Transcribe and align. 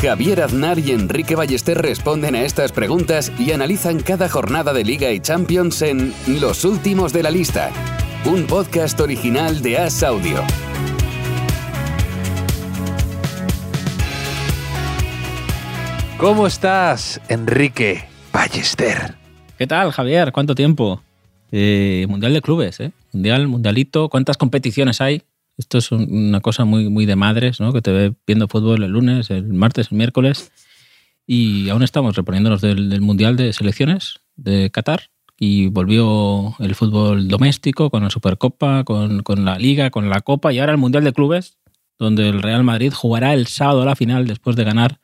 Javier 0.00 0.42
Aznar 0.42 0.78
y 0.78 0.92
Enrique 0.92 1.34
Ballester 1.34 1.76
responden 1.76 2.36
a 2.36 2.42
estas 2.42 2.70
preguntas 2.70 3.32
y 3.36 3.50
analizan 3.50 3.98
cada 3.98 4.28
jornada 4.28 4.72
de 4.72 4.84
Liga 4.84 5.10
y 5.10 5.18
Champions 5.18 5.82
en 5.82 6.14
Los 6.40 6.64
Últimos 6.64 7.12
de 7.12 7.24
la 7.24 7.32
Lista, 7.32 7.72
un 8.24 8.46
podcast 8.46 9.00
original 9.00 9.60
de 9.60 9.76
As 9.76 10.04
Audio. 10.04 10.44
¿Cómo 16.16 16.46
estás, 16.46 17.20
Enrique 17.28 18.04
Ballester? 18.32 19.16
¿Qué 19.58 19.66
tal, 19.66 19.90
Javier? 19.90 20.30
¿Cuánto 20.30 20.54
tiempo? 20.54 21.02
Eh, 21.50 22.06
mundial 22.08 22.34
de 22.34 22.40
clubes, 22.40 22.78
¿eh? 22.78 22.92
Mundial, 23.12 23.48
mundialito. 23.48 24.08
¿Cuántas 24.08 24.36
competiciones 24.36 25.00
hay? 25.00 25.24
Esto 25.58 25.78
es 25.78 25.90
una 25.90 26.40
cosa 26.40 26.64
muy, 26.64 26.88
muy 26.88 27.04
de 27.04 27.16
madres, 27.16 27.58
¿no? 27.60 27.72
Que 27.72 27.82
te 27.82 27.90
ve 27.90 28.14
viendo 28.24 28.46
fútbol 28.46 28.84
el 28.84 28.92
lunes, 28.92 29.28
el 29.30 29.52
martes, 29.52 29.88
el 29.90 29.98
miércoles. 29.98 30.52
Y 31.26 31.68
aún 31.68 31.82
estamos 31.82 32.14
reponiéndonos 32.14 32.60
del, 32.60 33.00
Mundial 33.00 33.36
de 33.36 33.52
Selecciones 33.52 34.20
de 34.36 34.70
Qatar. 34.70 35.10
Y 35.36 35.66
volvió 35.66 36.54
el 36.60 36.76
fútbol 36.76 37.26
doméstico 37.26 37.90
con 37.90 38.04
la 38.04 38.10
Supercopa, 38.10 38.84
con, 38.84 39.22
con 39.24 39.44
la 39.44 39.58
Liga, 39.58 39.90
con 39.90 40.08
la 40.08 40.20
Copa 40.20 40.52
y 40.52 40.60
ahora 40.60 40.72
el 40.72 40.78
Mundial 40.78 41.04
de 41.04 41.12
Clubes, 41.12 41.58
donde 41.98 42.28
el 42.28 42.40
Real 42.40 42.62
Madrid 42.62 42.92
jugará 42.92 43.34
el 43.34 43.48
sábado 43.48 43.82
a 43.82 43.86
la 43.86 43.96
final 43.96 44.26
después 44.28 44.54
de 44.54 44.64
ganar 44.64 45.00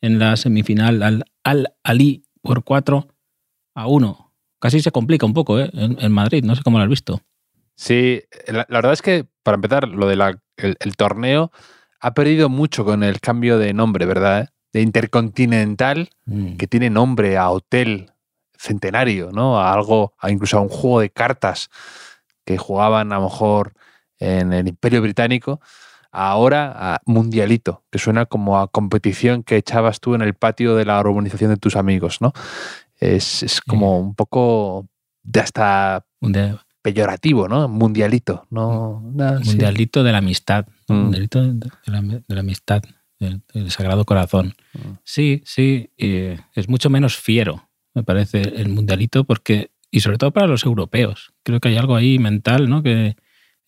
en 0.00 0.18
la 0.18 0.36
semifinal 0.36 1.02
al 1.02 1.24
Al 1.44 1.74
Ali 1.84 2.24
por 2.42 2.64
4 2.64 3.08
a 3.76 3.86
1. 3.86 4.32
Casi 4.60 4.80
se 4.80 4.90
complica 4.90 5.24
un 5.24 5.34
poco 5.34 5.60
¿eh? 5.60 5.70
en 5.72 6.12
Madrid, 6.12 6.44
no 6.44 6.56
sé 6.56 6.62
cómo 6.62 6.78
lo 6.78 6.84
has 6.84 6.90
visto. 6.90 7.20
Sí, 7.76 8.22
la, 8.46 8.66
la 8.68 8.78
verdad 8.78 8.92
es 8.92 9.02
que, 9.02 9.26
para 9.42 9.56
empezar, 9.56 9.88
lo 9.88 10.06
del 10.06 10.20
el, 10.56 10.76
el 10.78 10.96
torneo 10.96 11.50
ha 12.00 12.14
perdido 12.14 12.48
mucho 12.48 12.84
con 12.84 13.02
el 13.02 13.20
cambio 13.20 13.58
de 13.58 13.72
nombre, 13.72 14.06
¿verdad? 14.06 14.50
De 14.72 14.80
Intercontinental, 14.82 16.10
Mm. 16.26 16.56
que 16.56 16.66
tiene 16.66 16.88
nombre 16.90 17.36
a 17.36 17.50
hotel 17.50 18.10
centenario, 18.56 19.30
¿no? 19.32 19.60
A 19.60 19.72
algo, 19.74 20.14
a 20.18 20.30
incluso 20.30 20.56
a 20.58 20.62
un 20.62 20.68
juego 20.70 21.00
de 21.00 21.10
cartas 21.10 21.68
que 22.46 22.56
jugaban 22.56 23.12
a 23.12 23.16
lo 23.16 23.24
mejor 23.24 23.74
en 24.18 24.52
el 24.52 24.68
Imperio 24.68 25.02
Británico, 25.02 25.60
ahora 26.12 26.72
a 26.76 27.00
Mundialito, 27.04 27.84
que 27.90 27.98
suena 27.98 28.24
como 28.26 28.58
a 28.58 28.68
competición 28.68 29.42
que 29.42 29.56
echabas 29.56 30.00
tú 30.00 30.14
en 30.14 30.22
el 30.22 30.34
patio 30.34 30.76
de 30.76 30.84
la 30.84 31.00
urbanización 31.00 31.50
de 31.50 31.56
tus 31.56 31.76
amigos, 31.76 32.20
¿no? 32.20 32.32
Es, 33.00 33.42
es 33.42 33.60
como 33.60 33.98
un 33.98 34.14
poco 34.14 34.86
de 35.22 35.40
hasta 35.40 36.06
peyorativo, 36.84 37.48
¿no? 37.48 37.66
Mundialito, 37.66 38.46
¿no? 38.50 39.02
sí. 39.42 39.48
Mundialito 39.48 40.04
de 40.04 40.12
la 40.12 40.18
amistad. 40.18 40.66
Mm. 40.86 40.94
Mundialito 40.94 41.42
de 41.42 41.52
de 41.54 41.70
la, 41.86 42.02
de 42.02 42.34
la 42.34 42.40
amistad, 42.40 42.82
del, 43.18 43.40
del 43.54 43.70
Sagrado 43.70 44.04
Corazón. 44.04 44.54
Mm. 44.74 44.98
Sí, 45.02 45.42
sí, 45.46 45.88
eh, 45.96 46.38
es 46.54 46.68
mucho 46.68 46.90
menos 46.90 47.16
fiero, 47.16 47.70
me 47.94 48.02
parece, 48.02 48.42
el 48.42 48.68
Mundialito, 48.68 49.24
porque, 49.24 49.70
y 49.90 50.00
sobre 50.00 50.18
todo 50.18 50.32
para 50.32 50.46
los 50.46 50.64
europeos. 50.64 51.32
Creo 51.42 51.58
que 51.58 51.68
hay 51.68 51.78
algo 51.78 51.96
ahí 51.96 52.18
mental, 52.18 52.68
¿no? 52.68 52.82
Que, 52.82 53.16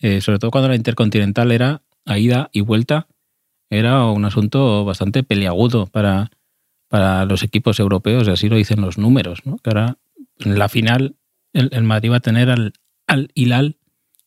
eh, 0.00 0.20
sobre 0.20 0.38
todo 0.38 0.50
cuando 0.50 0.68
la 0.68 0.76
Intercontinental 0.76 1.52
era 1.52 1.80
a 2.04 2.18
ida 2.18 2.50
y 2.52 2.60
vuelta, 2.60 3.06
era 3.70 4.04
un 4.04 4.26
asunto 4.26 4.84
bastante 4.84 5.22
peliagudo 5.22 5.86
para, 5.86 6.30
para 6.88 7.24
los 7.24 7.42
equipos 7.42 7.80
europeos, 7.80 8.28
y 8.28 8.32
así 8.32 8.50
lo 8.50 8.56
dicen 8.56 8.82
los 8.82 8.98
números, 8.98 9.46
¿no? 9.46 9.56
Que 9.56 9.70
ahora, 9.70 9.96
en 10.40 10.58
la 10.58 10.68
final, 10.68 11.16
el, 11.54 11.70
el 11.72 11.84
Madrid 11.84 12.10
va 12.10 12.16
a 12.16 12.20
tener 12.20 12.50
al, 12.50 12.74
al 13.06 13.30
Hilal, 13.34 13.78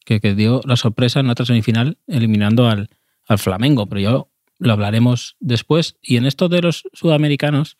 que, 0.05 0.19
que 0.19 0.35
dio 0.35 0.61
la 0.65 0.75
sorpresa 0.75 1.19
en 1.19 1.29
otra 1.29 1.45
semifinal, 1.45 1.97
eliminando 2.07 2.67
al, 2.67 2.89
al 3.27 3.37
Flamengo, 3.37 3.87
pero 3.87 4.01
yo 4.01 4.31
lo 4.57 4.73
hablaremos 4.73 5.35
después. 5.39 5.97
Y 6.01 6.17
en 6.17 6.25
esto 6.25 6.49
de 6.49 6.61
los 6.61 6.83
sudamericanos, 6.93 7.77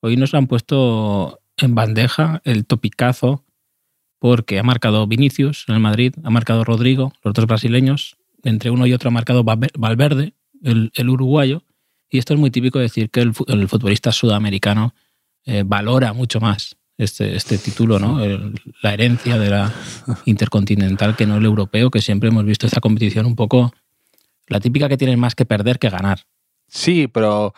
hoy 0.00 0.16
nos 0.16 0.34
han 0.34 0.46
puesto 0.46 1.40
en 1.56 1.74
bandeja 1.74 2.40
el 2.44 2.66
topicazo, 2.66 3.44
porque 4.18 4.58
ha 4.58 4.62
marcado 4.62 5.06
Vinicius 5.06 5.64
en 5.68 5.74
el 5.74 5.80
Madrid, 5.80 6.14
ha 6.22 6.30
marcado 6.30 6.64
Rodrigo, 6.64 7.12
los 7.24 7.34
dos 7.34 7.46
brasileños, 7.46 8.16
entre 8.44 8.70
uno 8.70 8.86
y 8.86 8.92
otro 8.92 9.08
ha 9.08 9.12
marcado 9.12 9.44
Valver- 9.44 9.72
Valverde, 9.76 10.34
el, 10.62 10.92
el 10.94 11.08
uruguayo, 11.08 11.64
y 12.08 12.18
esto 12.18 12.34
es 12.34 12.40
muy 12.40 12.50
típico 12.50 12.78
decir 12.78 13.10
que 13.10 13.20
el 13.20 13.32
futbolista 13.34 14.12
sudamericano 14.12 14.94
eh, 15.44 15.62
valora 15.64 16.12
mucho 16.12 16.40
más 16.40 16.76
este, 17.04 17.36
este 17.36 17.58
título, 17.58 17.98
¿no? 17.98 18.22
El- 18.24 18.54
la 18.82 18.94
herencia 18.94 19.38
de 19.38 19.50
la 19.50 19.72
intercontinental 20.24 21.16
que 21.16 21.26
no 21.26 21.36
el 21.36 21.44
europeo, 21.44 21.90
que 21.90 22.00
siempre 22.00 22.28
hemos 22.30 22.44
visto 22.44 22.66
esta 22.66 22.80
competición 22.80 23.26
un 23.26 23.36
poco 23.36 23.72
la 24.48 24.60
típica 24.60 24.88
que 24.88 24.96
tienen 24.96 25.18
más 25.20 25.34
que 25.34 25.44
perder 25.44 25.78
que 25.78 25.88
ganar. 25.90 26.20
Sí, 26.68 27.06
pero 27.08 27.54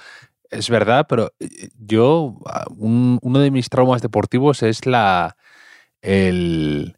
es 0.50 0.68
verdad, 0.70 1.06
pero 1.08 1.32
eh, 1.40 1.68
yo, 1.78 2.36
ah, 2.46 2.66
un- 2.76 3.18
uno 3.22 3.38
de 3.38 3.50
mis 3.50 3.68
traumas 3.68 4.02
deportivos 4.02 4.62
es 4.62 4.86
la, 4.86 5.36
el, 6.02 6.96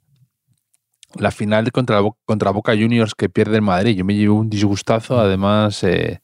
la 1.14 1.30
final 1.30 1.70
contra, 1.72 2.00
contra 2.24 2.50
Boca 2.50 2.72
Juniors 2.72 3.14
que 3.14 3.28
pierde 3.28 3.56
el 3.56 3.62
Madrid. 3.62 3.96
Yo 3.96 4.04
me 4.04 4.14
llevé 4.14 4.30
un 4.30 4.50
disgustazo, 4.50 5.18
además 5.20 5.82
eh, 5.84 6.20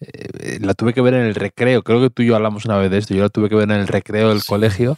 eh, 0.00 0.58
la 0.60 0.74
tuve 0.74 0.94
que 0.94 1.00
ver 1.00 1.14
en 1.14 1.22
el 1.26 1.34
recreo. 1.34 1.82
Creo 1.82 2.00
que 2.00 2.10
tú 2.10 2.22
y 2.22 2.26
yo 2.26 2.36
hablamos 2.36 2.64
una 2.64 2.76
vez 2.78 2.90
de 2.90 2.98
esto. 2.98 3.14
Yo 3.14 3.22
la 3.22 3.28
tuve 3.28 3.48
que 3.48 3.54
ver 3.56 3.70
en 3.70 3.80
el 3.80 3.88
recreo 3.88 4.30
del 4.30 4.40
Sí. 4.40 4.46
colegio. 4.48 4.96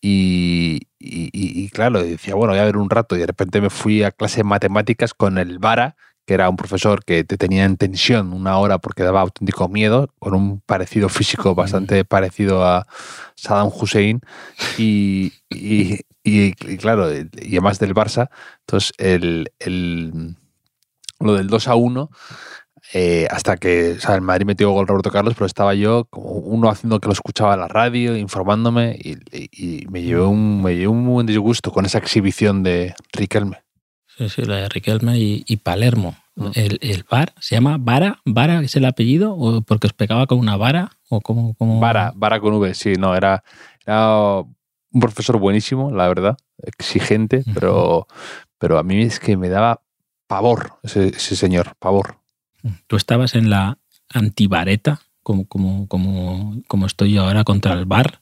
Y, 0.00 0.88
y- 0.98 1.68
claro, 1.70 2.02
decía, 2.02 2.34
bueno, 2.34 2.52
voy 2.52 2.60
a 2.60 2.64
ver 2.64 2.76
un 2.76 2.90
rato. 2.90 3.16
Y 3.16 3.20
de 3.20 3.26
repente 3.26 3.60
me 3.60 3.70
fui 3.70 4.02
a 4.02 4.10
clase 4.10 4.38
de 4.38 4.44
matemáticas 4.44 5.14
con 5.14 5.38
el 5.38 5.58
Vara, 5.58 5.96
que 6.26 6.34
era 6.34 6.48
un 6.48 6.56
profesor 6.56 7.04
que 7.04 7.24
te 7.24 7.36
tenía 7.36 7.64
en 7.64 7.76
tensión 7.76 8.32
una 8.32 8.58
hora 8.58 8.78
porque 8.78 9.02
daba 9.02 9.20
auténtico 9.22 9.68
miedo, 9.68 10.12
con 10.18 10.34
un 10.34 10.60
parecido 10.60 11.08
físico 11.08 11.54
bastante 11.54 12.04
parecido 12.04 12.64
a 12.64 12.86
Saddam 13.36 13.68
Hussein. 13.74 14.20
Y, 14.78 15.32
y- 15.50 16.00
y- 16.24 16.54
y 16.72 16.76
claro, 16.78 17.12
y 17.12 17.28
además 17.52 17.78
del 17.78 17.94
Barça. 17.94 18.28
Entonces, 18.60 18.92
el, 18.98 19.52
el- 19.58 20.36
lo 21.18 21.34
del 21.34 21.48
2 21.48 21.68
a 21.68 21.74
1 21.74 22.10
eh, 22.92 23.26
hasta 23.30 23.56
que 23.56 23.92
o 23.92 24.00
sea, 24.00 24.14
el 24.16 24.20
Madrid 24.20 24.46
metió 24.46 24.70
gol 24.70 24.86
Roberto 24.86 25.10
Carlos, 25.10 25.34
pero 25.34 25.46
estaba 25.46 25.74
yo 25.74 26.06
como 26.10 26.26
uno 26.30 26.68
haciendo 26.70 26.98
que 27.00 27.06
lo 27.08 27.12
escuchaba 27.12 27.54
en 27.54 27.60
la 27.60 27.68
radio, 27.68 28.16
informándome, 28.16 28.98
y, 29.02 29.12
y- 29.32 29.50
y 29.82 29.86
me 29.88 30.02
llevé 30.02 30.22
un, 30.22 30.62
me 30.62 30.72
llevé 30.74 30.88
un 30.88 31.06
buen 31.06 31.26
disgusto 31.26 31.70
con 31.72 31.86
esa 31.86 31.98
exhibición 31.98 32.62
de 32.62 32.94
Riquelme. 33.12 33.58
Sí, 34.18 34.28
sí, 34.28 34.42
la 34.42 34.56
de 34.56 34.68
Riquelme 34.68 35.18
y, 35.18 35.44
y 35.46 35.56
Palermo. 35.58 36.16
Mm. 36.36 36.46
El, 36.54 36.78
el 36.82 37.04
bar, 37.10 37.32
¿se 37.40 37.54
llama 37.54 37.76
Vara? 37.78 38.20
¿Vara 38.24 38.60
es 38.62 38.74
el 38.76 38.84
apellido? 38.84 39.34
¿O 39.34 39.60
porque 39.62 39.86
os 39.88 39.92
pegaba 39.92 40.26
con 40.26 40.38
una 40.38 40.56
vara? 40.56 40.90
¿O 41.08 41.20
cómo, 41.20 41.54
cómo? 41.54 41.80
Vara, 41.80 42.12
Vara 42.14 42.40
con 42.40 42.54
V, 42.54 42.74
sí, 42.74 42.92
no, 42.98 43.14
era, 43.16 43.42
era 43.86 44.16
un 44.92 45.00
profesor 45.00 45.38
buenísimo, 45.38 45.90
la 45.90 46.08
verdad, 46.08 46.36
exigente, 46.62 47.44
pero, 47.54 48.06
pero 48.58 48.78
a 48.78 48.82
mí 48.82 49.00
es 49.02 49.20
que 49.20 49.36
me 49.36 49.48
daba 49.48 49.82
pavor 50.26 50.74
ese, 50.82 51.08
ese 51.08 51.36
señor, 51.36 51.74
pavor. 51.78 52.16
Tú 52.86 52.96
estabas 52.96 53.34
en 53.34 53.50
la 53.50 53.78
antivareta, 54.08 55.00
como, 55.22 55.46
como, 55.46 55.86
como, 55.88 56.62
como 56.66 56.86
estoy 56.86 57.12
yo 57.12 57.22
ahora 57.24 57.44
contra 57.44 57.72
el 57.74 57.84
bar. 57.86 58.20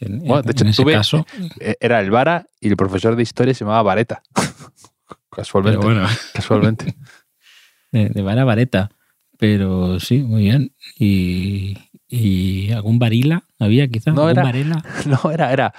En, 0.00 0.18
Bueno, 0.20 0.42
de 0.42 0.50
en 0.50 0.50
hecho, 0.50 0.66
ese 0.68 0.82
tuve- 0.82 0.92
caso. 0.92 1.26
Eh, 1.60 1.76
Era 1.80 2.00
el 2.00 2.10
Vara 2.10 2.46
y 2.60 2.68
el 2.68 2.76
profesor 2.76 3.16
de 3.16 3.22
historia 3.22 3.54
se 3.54 3.64
llamaba 3.64 3.82
Vareta. 3.82 4.22
Casualmente, 5.30 5.84
bueno, 5.84 6.06
casualmente. 6.32 6.94
de, 7.92 8.08
de 8.08 8.22
vara 8.22 8.44
vareta. 8.44 8.90
Pero 9.36 9.98
sí, 9.98 10.18
muy 10.22 10.42
bien. 10.44 10.72
Y, 10.96 11.76
y 12.08 12.70
algún 12.70 12.98
varila 13.00 13.42
había 13.58 13.88
quizá. 13.88 14.12
No, 14.12 14.22
¿Algún 14.28 14.30
era- 14.32 14.42
varela? 14.44 14.84
No, 15.06 15.30
era, 15.32 15.52
era 15.52 15.74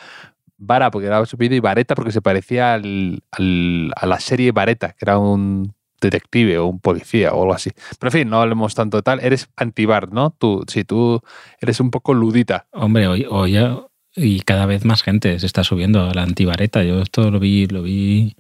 Vara, 0.58 0.92
porque 0.92 1.08
era 1.08 1.26
su 1.26 1.38
y 1.40 1.60
Vareta 1.60 1.96
porque 1.96 2.12
se 2.12 2.22
parecía 2.22 2.74
al, 2.74 3.24
al- 3.32 3.92
a 3.96 4.06
la 4.06 4.20
serie 4.20 4.52
Vareta, 4.52 4.90
que 4.92 5.00
era 5.06 5.18
un 5.18 5.74
detective 6.06 6.58
o 6.58 6.68
un 6.68 6.80
policía 6.80 7.34
o 7.34 7.42
algo 7.42 7.54
así. 7.54 7.72
Pero 8.00 8.10
en 8.10 8.12
fin, 8.12 8.30
no 8.30 8.42
hablemos 8.42 8.76
tanto 8.76 8.98
de 8.98 9.04
tal. 9.04 9.20
Eres 9.20 9.50
antibar, 9.56 10.12
¿no? 10.12 10.32
Tú, 10.32 10.64
sí, 10.68 10.84
tú 10.84 11.22
eres 11.60 11.80
un 11.80 11.92
poco 11.92 12.14
ludita. 12.14 12.68
Hombre, 12.72 13.08
hoy, 13.08 13.26
hoy 13.30 13.54
ya- 13.54 13.80
y 14.16 14.40
cada 14.42 14.66
vez 14.66 14.86
más 14.86 15.04
gente 15.04 15.40
se 15.40 15.46
está 15.46 15.64
subiendo 15.64 16.10
a 16.10 16.14
la 16.14 16.24
antivareta. 16.24 16.84
Yo 16.84 17.02
esto 17.02 17.30
lo 17.32 17.40
vi, 17.40 17.68
lo 17.68 17.82
vi, 17.84 18.36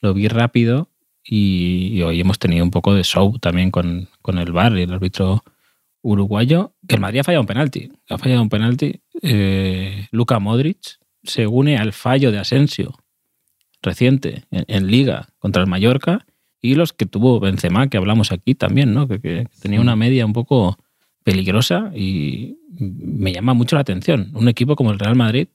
lo 0.00 0.14
vi 0.14 0.28
rápido 0.28 0.88
y, 1.22 2.00
hoy 2.02 2.20
hemos 2.20 2.38
tenido 2.38 2.64
un 2.64 2.70
poco 2.70 2.94
de 2.94 3.04
show 3.04 3.38
también 3.38 3.70
con, 3.70 4.08
con 4.22 4.38
el 4.38 4.52
VAR 4.52 4.78
y 4.78 4.82
el 4.82 4.92
árbitro 4.92 5.44
uruguayo. 6.02 6.72
Que 6.86 6.94
el 6.94 7.00
Madrid 7.00 7.20
ha 7.20 7.24
fallado 7.24 7.42
un 7.42 7.46
penalti. 7.46 7.92
Ha 8.08 8.16
fallado 8.16 8.42
un 8.42 8.48
penalti. 8.48 9.00
Eh, 9.20 10.06
Luka 10.10 10.38
Modric 10.38 10.98
se 11.22 11.46
une 11.46 11.76
al 11.76 11.92
fallo 11.92 12.32
de 12.32 12.38
Asensio 12.38 12.94
reciente 13.82 14.44
en, 14.50 14.86
Liga 14.88 15.28
contra 15.38 15.62
el 15.62 15.68
Mallorca 15.68 16.26
y 16.60 16.74
los 16.74 16.92
que 16.92 17.06
tuvo 17.06 17.40
Benzema, 17.40 17.88
que 17.88 17.96
hablamos 17.96 18.32
aquí 18.32 18.54
también, 18.54 18.94
¿no? 18.94 19.08
Que, 19.08 19.46
tenía 19.60 19.80
una 19.80 19.96
media 19.96 20.26
un 20.26 20.32
poco 20.32 20.76
peligrosa 21.22 21.90
y 21.94 22.58
me 22.78 23.32
llama 23.32 23.54
mucho 23.54 23.76
la 23.76 23.82
atención. 23.82 24.30
Un 24.34 24.48
equipo 24.48 24.76
como 24.76 24.90
el 24.90 24.98
Real 24.98 25.16
Madrid 25.16 25.48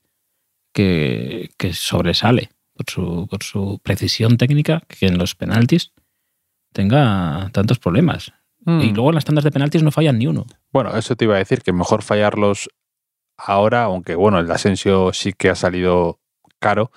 que, 0.72 1.50
sobresale 1.74 2.50
por 2.74 2.90
su, 2.90 3.28
por 3.28 3.44
su 3.44 3.80
precisión 3.84 4.38
técnica 4.38 4.82
que 4.88 5.08
en 5.08 5.18
los 5.18 5.36
penaltis 5.36 5.94
tenga 6.72 7.50
tantos 7.54 7.80
problemas. 7.80 8.34
Y 8.66 8.72
mm. 8.72 8.94
luego 8.94 9.10
en 9.10 9.16
las 9.16 9.26
tandas 9.26 9.44
de 9.44 9.52
penaltis 9.52 9.84
no 9.84 9.92
fallan 9.92 10.18
ni 10.18 10.28
uno. 10.28 10.46
Bueno, 10.72 10.96
eso 10.96 11.16
te 11.16 11.26
iba 11.26 11.36
a 11.36 11.40
decir, 11.40 11.62
que 11.62 11.74
mejor 11.74 12.02
fallarlos 12.02 12.70
ahora, 13.38 13.84
aunque 13.84 14.16
bueno, 14.16 14.40
el 14.40 14.50
Asensio 14.50 15.12
sí 15.14 15.34
que 15.34 15.50
ha 15.50 15.56
salido 15.56 16.20
caro. 16.60 16.92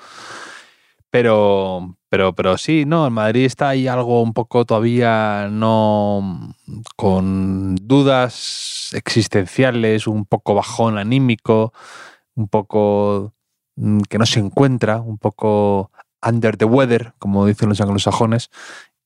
Pero, 1.10 1.96
pero, 2.16 2.34
pero 2.34 2.56
sí, 2.56 2.86
no, 2.86 3.06
en 3.06 3.12
Madrid 3.12 3.44
está 3.44 3.68
ahí 3.68 3.86
algo 3.86 4.22
un 4.22 4.32
poco 4.32 4.64
todavía 4.64 5.48
no 5.50 6.54
con 6.96 7.76
dudas 7.76 8.88
existenciales, 8.94 10.06
un 10.06 10.24
poco 10.24 10.54
bajón 10.54 10.96
anímico, 10.96 11.74
un 12.34 12.48
poco 12.48 13.34
mm, 13.76 14.00
que 14.08 14.16
no 14.16 14.24
se 14.24 14.40
encuentra, 14.40 15.02
un 15.02 15.18
poco 15.18 15.90
under 16.26 16.56
the 16.56 16.64
weather, 16.64 17.12
como 17.18 17.44
dicen 17.44 17.68
los 17.68 17.82
anglosajones. 17.82 18.48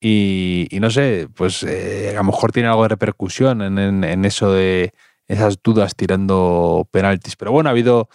Y, 0.01 0.69
y 0.71 0.79
no 0.79 0.89
sé, 0.91 1.27
pues 1.35 1.65
eh, 1.65 2.11
a 2.11 2.19
lo 2.19 2.25
mejor 2.25 2.53
tiene 2.53 2.69
algo 2.69 2.85
de 2.85 2.91
repercusión 2.91 3.61
en 3.61 4.25
eso 4.25 4.53
de 4.53 4.95
esas 5.27 5.61
dudas 5.65 5.97
tirando 5.97 6.87
penaltis. 6.93 7.35
Pero 7.35 7.51
bueno, 7.51 7.71
ha 7.71 7.73
habido, 7.73 8.09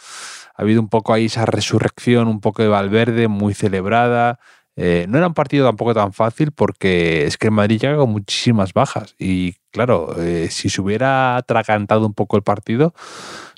ha 0.56 0.62
habido 0.62 0.80
un 0.80 0.88
poco 0.88 1.14
ahí 1.14 1.26
esa 1.26 1.46
resurrección, 1.46 2.30
un 2.30 2.40
poco 2.40 2.62
de 2.62 2.70
Valverde, 2.70 3.28
muy 3.28 3.54
celebrada. 3.54 4.40
Eh, 4.78 5.06
no 5.08 5.18
era 5.18 5.28
un 5.28 5.34
partido 5.34 5.66
tampoco 5.66 5.94
tan 5.94 6.12
fácil 6.12 6.52
porque 6.52 7.26
es 7.26 7.38
que 7.38 7.48
el 7.48 7.54
Madrid 7.54 7.80
llega 7.80 7.98
con 7.98 8.12
muchísimas 8.12 8.74
bajas. 8.74 9.16
Y 9.18 9.54
claro, 9.72 10.16
eh, 10.22 10.50
si 10.52 10.70
se 10.70 10.82
hubiera 10.82 11.38
atragantado 11.38 12.06
un 12.06 12.14
poco 12.14 12.36
el 12.36 12.44
partido, 12.44 12.94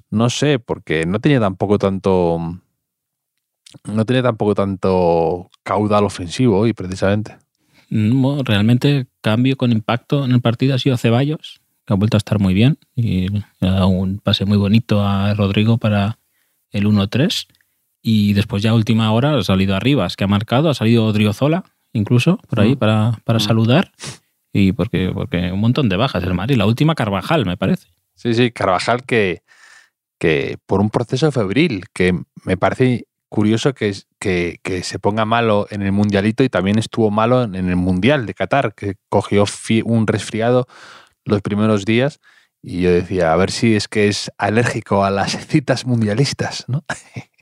no 0.10 0.30
sé, 0.30 0.60
porque 0.60 1.06
no 1.06 1.20
tenía 1.20 1.40
tampoco 1.40 1.78
tanto. 1.78 2.40
No 3.84 4.06
tenía 4.06 4.24
tampoco 4.24 4.56
tanto 4.56 5.50
caudal 5.64 6.06
ofensivo 6.06 6.60
hoy, 6.60 6.74
precisamente. 6.74 7.38
realmente 7.90 9.08
cambio 9.22 9.58
con 9.58 9.72
impacto 9.72 10.24
en 10.24 10.32
el 10.32 10.42
partido 10.42 10.76
ha 10.76 10.80
sido 10.80 10.98
Ceballos, 10.98 11.60
ha 11.86 11.96
vuelto 11.96 12.16
a 12.16 12.20
estar 12.20 12.40
muy 12.40 12.54
bien 12.54 12.78
y 12.96 13.28
ha 13.62 13.72
dado 13.72 13.88
un 13.88 14.20
pase 14.20 14.46
muy 14.46 14.58
bonito 14.58 15.06
a 15.06 15.34
Rodrigo 15.34 15.78
para 15.78 16.20
el 16.72 16.86
1-3. 16.86 17.48
Y 18.10 18.32
después 18.32 18.64
ya 18.64 18.70
a 18.70 18.74
última 18.74 19.12
hora 19.12 19.38
ha 19.38 19.44
salido 19.44 19.76
Arribas, 19.76 20.16
que 20.16 20.24
ha 20.24 20.28
marcado, 20.28 20.70
ha 20.70 20.74
salido 20.74 21.04
Odriozola 21.04 21.66
incluso 21.92 22.38
por 22.48 22.62
ahí 22.62 22.78
para, 22.78 23.20
para 23.26 23.42
saludar. 23.42 23.92
Y 24.54 24.72
porque, 24.72 25.12
porque 25.14 25.52
un 25.52 25.60
montón 25.60 25.90
de 25.90 25.98
bajas 25.98 26.24
el 26.24 26.34
Madrid. 26.34 26.56
La 26.56 26.66
última 26.66 26.96
Carvajal, 26.96 27.46
me 27.46 27.58
parece. 27.58 27.90
Sí, 28.16 28.34
sí, 28.34 28.52
Carvajal 28.52 29.04
que, 29.04 29.42
que 30.20 30.56
por 30.66 30.80
un 30.80 30.90
proceso 30.90 31.34
febril, 31.34 31.84
que 31.94 32.18
me 32.46 32.56
parece 32.56 33.08
curioso 33.28 33.74
que, 33.74 33.94
que, 34.20 34.62
que, 34.64 34.84
se 34.84 35.00
ponga 35.00 35.26
malo 35.26 35.68
en 35.70 35.82
el 35.82 35.92
mundialito 35.92 36.46
y 36.46 36.50
también 36.50 36.80
estuvo 36.80 37.12
malo 37.12 37.44
en 37.44 37.56
el 37.56 37.76
mundial 37.76 38.26
de 38.26 38.34
Qatar, 38.34 38.74
que 38.74 38.96
cogió 39.10 39.44
un 39.84 40.08
resfriado 40.08 40.66
los 41.26 41.42
primeros 41.42 41.84
días 41.84 42.22
y 42.64 42.84
yo 42.84 42.90
decía, 42.90 43.34
a 43.34 43.36
ver 43.36 43.52
si 43.52 43.76
es 43.76 43.90
que 43.90 44.08
es 44.08 44.32
alérgico 44.38 45.04
a 45.04 45.10
las 45.10 45.46
citas 45.48 45.86
mundialistas, 45.86 46.64
¿no? 46.70 46.86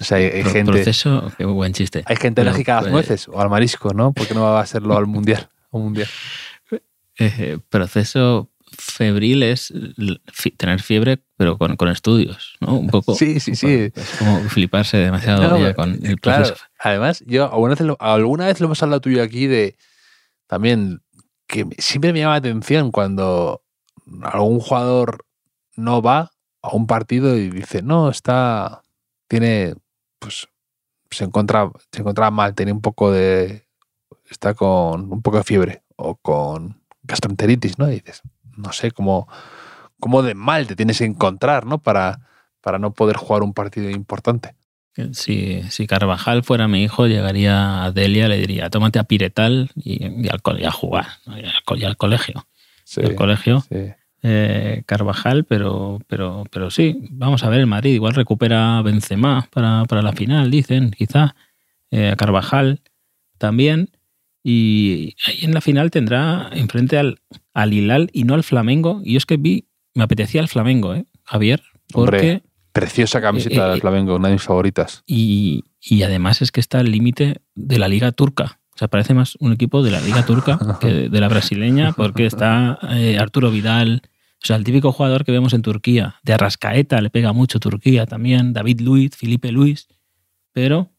o 0.00 0.04
sea, 0.04 0.18
hay, 0.18 0.42
gente, 0.44 0.72
proceso, 0.72 1.32
qué 1.36 1.44
buen 1.44 1.72
chiste. 1.72 2.02
Hay 2.06 2.16
gente 2.16 2.40
alérgica 2.40 2.78
a 2.78 2.82
las 2.82 2.90
pues, 2.90 2.92
nueces 2.92 3.28
o 3.28 3.40
al 3.40 3.50
marisco, 3.50 3.92
¿no? 3.94 4.12
Porque 4.12 4.34
no 4.34 4.42
va 4.42 4.60
a 4.60 4.66
serlo 4.66 4.96
al 4.96 5.06
mundial. 5.06 5.48
mundial. 5.70 6.08
Eh, 7.18 7.58
proceso 7.68 8.50
febril 8.70 9.42
es 9.42 9.72
tener 10.56 10.80
fiebre, 10.80 11.22
pero 11.36 11.58
con, 11.58 11.76
con, 11.76 11.88
estudios, 11.88 12.56
¿no? 12.60 12.74
Un 12.74 12.88
poco. 12.88 13.14
Sí, 13.14 13.40
sí, 13.40 13.56
sí. 13.56 13.90
Es 13.94 14.16
como 14.18 14.40
fliparse 14.48 14.98
demasiado 14.98 15.74
con 15.74 15.98
el 16.04 16.18
proceso. 16.18 16.54
Además, 16.78 17.24
yo 17.26 17.50
alguna 17.50 17.74
vez, 17.74 17.96
alguna 17.98 18.46
vez 18.46 18.60
lo 18.60 18.66
hemos 18.66 18.82
hablado 18.82 19.00
tú 19.00 19.10
y 19.10 19.16
yo 19.16 19.22
aquí 19.22 19.46
de 19.46 19.76
también 20.46 21.02
que 21.46 21.66
siempre 21.78 22.12
me 22.12 22.20
llama 22.20 22.34
la 22.34 22.38
atención 22.38 22.92
cuando 22.92 23.62
algún 24.22 24.60
jugador 24.60 25.24
no 25.76 26.02
va 26.02 26.30
a 26.62 26.70
un 26.74 26.86
partido 26.86 27.36
y 27.36 27.50
dice, 27.50 27.82
no, 27.82 28.10
está, 28.10 28.82
tiene, 29.28 29.74
pues, 30.18 30.48
se 31.10 31.24
encuentra, 31.24 31.70
se 31.92 32.00
encuentra 32.00 32.30
mal, 32.30 32.54
tiene 32.54 32.72
un 32.72 32.80
poco 32.80 33.12
de, 33.12 33.66
está 34.30 34.54
con 34.54 35.12
un 35.12 35.22
poco 35.22 35.38
de 35.38 35.44
fiebre 35.44 35.82
o 35.96 36.16
con 36.16 36.80
gastroenteritis, 37.02 37.78
¿no? 37.78 37.88
Y 37.88 37.96
dices, 37.96 38.22
no 38.56 38.72
sé, 38.72 38.90
cómo, 38.90 39.28
cómo 40.00 40.22
de 40.22 40.34
mal 40.34 40.66
te 40.66 40.76
tienes 40.76 40.98
que 40.98 41.04
encontrar, 41.04 41.66
¿no? 41.66 41.82
Para, 41.82 42.28
para 42.60 42.78
no 42.78 42.92
poder 42.92 43.16
jugar 43.16 43.42
un 43.42 43.54
partido 43.54 43.90
importante. 43.90 44.54
Si, 45.12 45.62
si, 45.70 45.86
Carvajal 45.86 46.42
fuera 46.42 46.66
mi 46.66 46.82
hijo, 46.82 47.06
llegaría 47.06 47.84
a 47.84 47.92
Delia, 47.92 48.26
le 48.26 48.36
diría, 48.36 48.68
tómate 48.68 48.98
a 48.98 49.04
Piretal 49.04 49.70
y, 49.76 50.28
al, 50.28 50.40
a 50.64 50.70
jugar, 50.72 51.06
y 51.76 51.84
al, 51.84 51.96
colegio. 51.96 52.48
Sí, 52.82 53.02
al 53.02 53.14
colegio. 53.14 53.62
Eh, 54.22 54.82
Carvajal, 54.86 55.44
pero, 55.44 56.00
pero, 56.08 56.44
pero 56.50 56.70
sí, 56.70 56.98
vamos 57.10 57.44
a 57.44 57.48
ver, 57.48 57.60
el 57.60 57.66
Madrid 57.66 57.94
igual 57.94 58.14
recupera 58.14 58.78
a 58.78 58.82
Benzema 58.82 59.48
para, 59.52 59.84
para 59.84 60.02
la 60.02 60.12
final, 60.12 60.50
dicen, 60.50 60.90
quizá. 60.90 61.36
Eh, 61.90 62.10
a 62.10 62.16
Carvajal 62.16 62.80
también. 63.38 63.90
Y 64.42 65.14
ahí 65.26 65.40
en 65.42 65.52
la 65.52 65.60
final 65.60 65.90
tendrá 65.90 66.48
enfrente 66.52 66.96
al, 66.96 67.20
al 67.54 67.72
Hilal 67.72 68.10
y 68.12 68.24
no 68.24 68.34
al 68.34 68.44
Flamengo. 68.44 69.00
Y 69.04 69.12
yo 69.12 69.18
es 69.18 69.26
que 69.26 69.36
vi, 69.36 69.68
me 69.94 70.04
apetecía 70.04 70.40
el 70.40 70.48
Flamengo, 70.48 70.94
¿eh? 70.94 71.06
Javier, 71.24 71.62
porque... 71.92 72.42
Preciosa 72.72 73.20
camiseta 73.20 73.66
eh, 73.66 73.68
del 73.70 73.78
eh, 73.78 73.80
Flamengo, 73.80 74.16
una 74.16 74.28
de 74.28 74.34
mis 74.34 74.42
favoritas. 74.42 75.02
Y, 75.06 75.64
además 76.04 76.42
es 76.42 76.52
que 76.52 76.60
está 76.60 76.78
al 76.78 76.90
límite 76.90 77.40
de 77.54 77.78
la 77.78 77.88
liga 77.88 78.12
turca. 78.12 78.57
O 78.78 78.80
sea, 78.80 78.86
parece 78.86 79.12
más 79.12 79.36
un 79.40 79.52
equipo 79.52 79.82
de 79.82 79.90
la 79.90 80.00
liga 80.00 80.24
turca 80.24 80.56
que 80.80 81.08
de 81.08 81.20
la 81.20 81.26
brasileña, 81.26 81.94
porque 81.94 82.26
está 82.26 82.78
eh, 82.90 83.18
Arturo 83.18 83.50
Vidal, 83.50 84.02
o 84.40 84.46
sea, 84.46 84.54
el 84.54 84.62
típico 84.62 84.92
jugador 84.92 85.24
que 85.24 85.32
vemos 85.32 85.52
en 85.52 85.62
Turquía. 85.62 86.14
De 86.22 86.32
Arrascaeta 86.32 87.00
le 87.00 87.10
pega 87.10 87.32
mucho 87.32 87.58
Turquía 87.58 88.06
también, 88.06 88.52
David 88.52 88.80
Luiz, 88.82 89.16
Felipe 89.16 89.50
Luis, 89.50 89.88
pero 90.52 90.92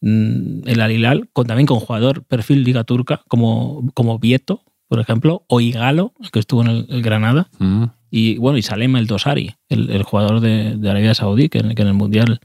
mm, 0.00 0.66
el 0.66 0.80
Alilal, 0.80 1.28
con, 1.32 1.46
también 1.46 1.68
con 1.68 1.78
jugador 1.78 2.24
perfil 2.24 2.64
liga 2.64 2.82
turca, 2.82 3.22
como, 3.28 3.88
como 3.94 4.18
Vieto, 4.18 4.64
por 4.88 4.98
ejemplo, 4.98 5.44
o 5.46 5.60
Igalo, 5.60 6.14
que 6.32 6.40
estuvo 6.40 6.62
en 6.62 6.86
el, 6.88 7.02
Granada. 7.02 7.50
Mm. 7.60 7.84
Y 8.10 8.38
bueno, 8.38 8.58
y 8.58 8.62
Salem 8.62 8.96
el 8.96 9.06
Dosari, 9.06 9.54
el, 9.68 10.02
jugador 10.02 10.40
de, 10.40 10.76
Arabia 10.90 11.14
Saudí, 11.14 11.48
que, 11.48 11.58
en 11.58 11.78
el 11.78 11.94
Mundial, 11.94 12.40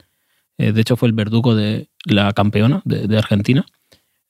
eh, 0.56 0.70
de 0.70 0.80
hecho, 0.80 0.96
fue 0.96 1.08
el 1.08 1.14
verdugo 1.14 1.56
de 1.56 1.90
la 2.04 2.32
campeona 2.32 2.80
de, 2.84 3.18
Argentina. 3.18 3.66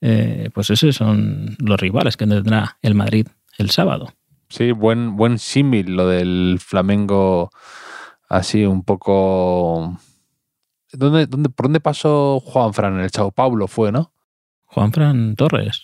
Eh, 0.01 0.51
pues 0.55 0.71
esos 0.71 0.95
son 0.95 1.57
los 1.59 1.81
rivales 1.81 2.17
que 2.17 2.27
tendrá 2.27 2.79
el 2.83 2.95
Madrid 2.95 3.27
el 3.59 3.71
sábado. 3.71 4.13
Sí, 4.49 4.73
buen, 4.73 5.17
buen 5.17 5.39
símil 5.39 5.97
lo 5.97 6.09
del 6.09 6.59
Flamengo, 6.61 7.51
así 8.29 8.65
un 8.65 8.83
poco. 8.83 9.99
¿Dónde, 10.93 11.27
dónde, 11.27 11.51
¿Por 11.51 11.67
dónde 11.67 11.81
pasó 11.81 12.41
Juan 12.41 12.73
Fran? 12.73 12.95
En 12.95 13.01
el 13.01 13.11
Sao 13.11 13.31
Paulo 13.31 13.67
fue, 13.67 13.93
¿no? 13.93 14.13
Juan 14.65 14.93
Fran 14.93 15.35
Torres. 15.35 15.83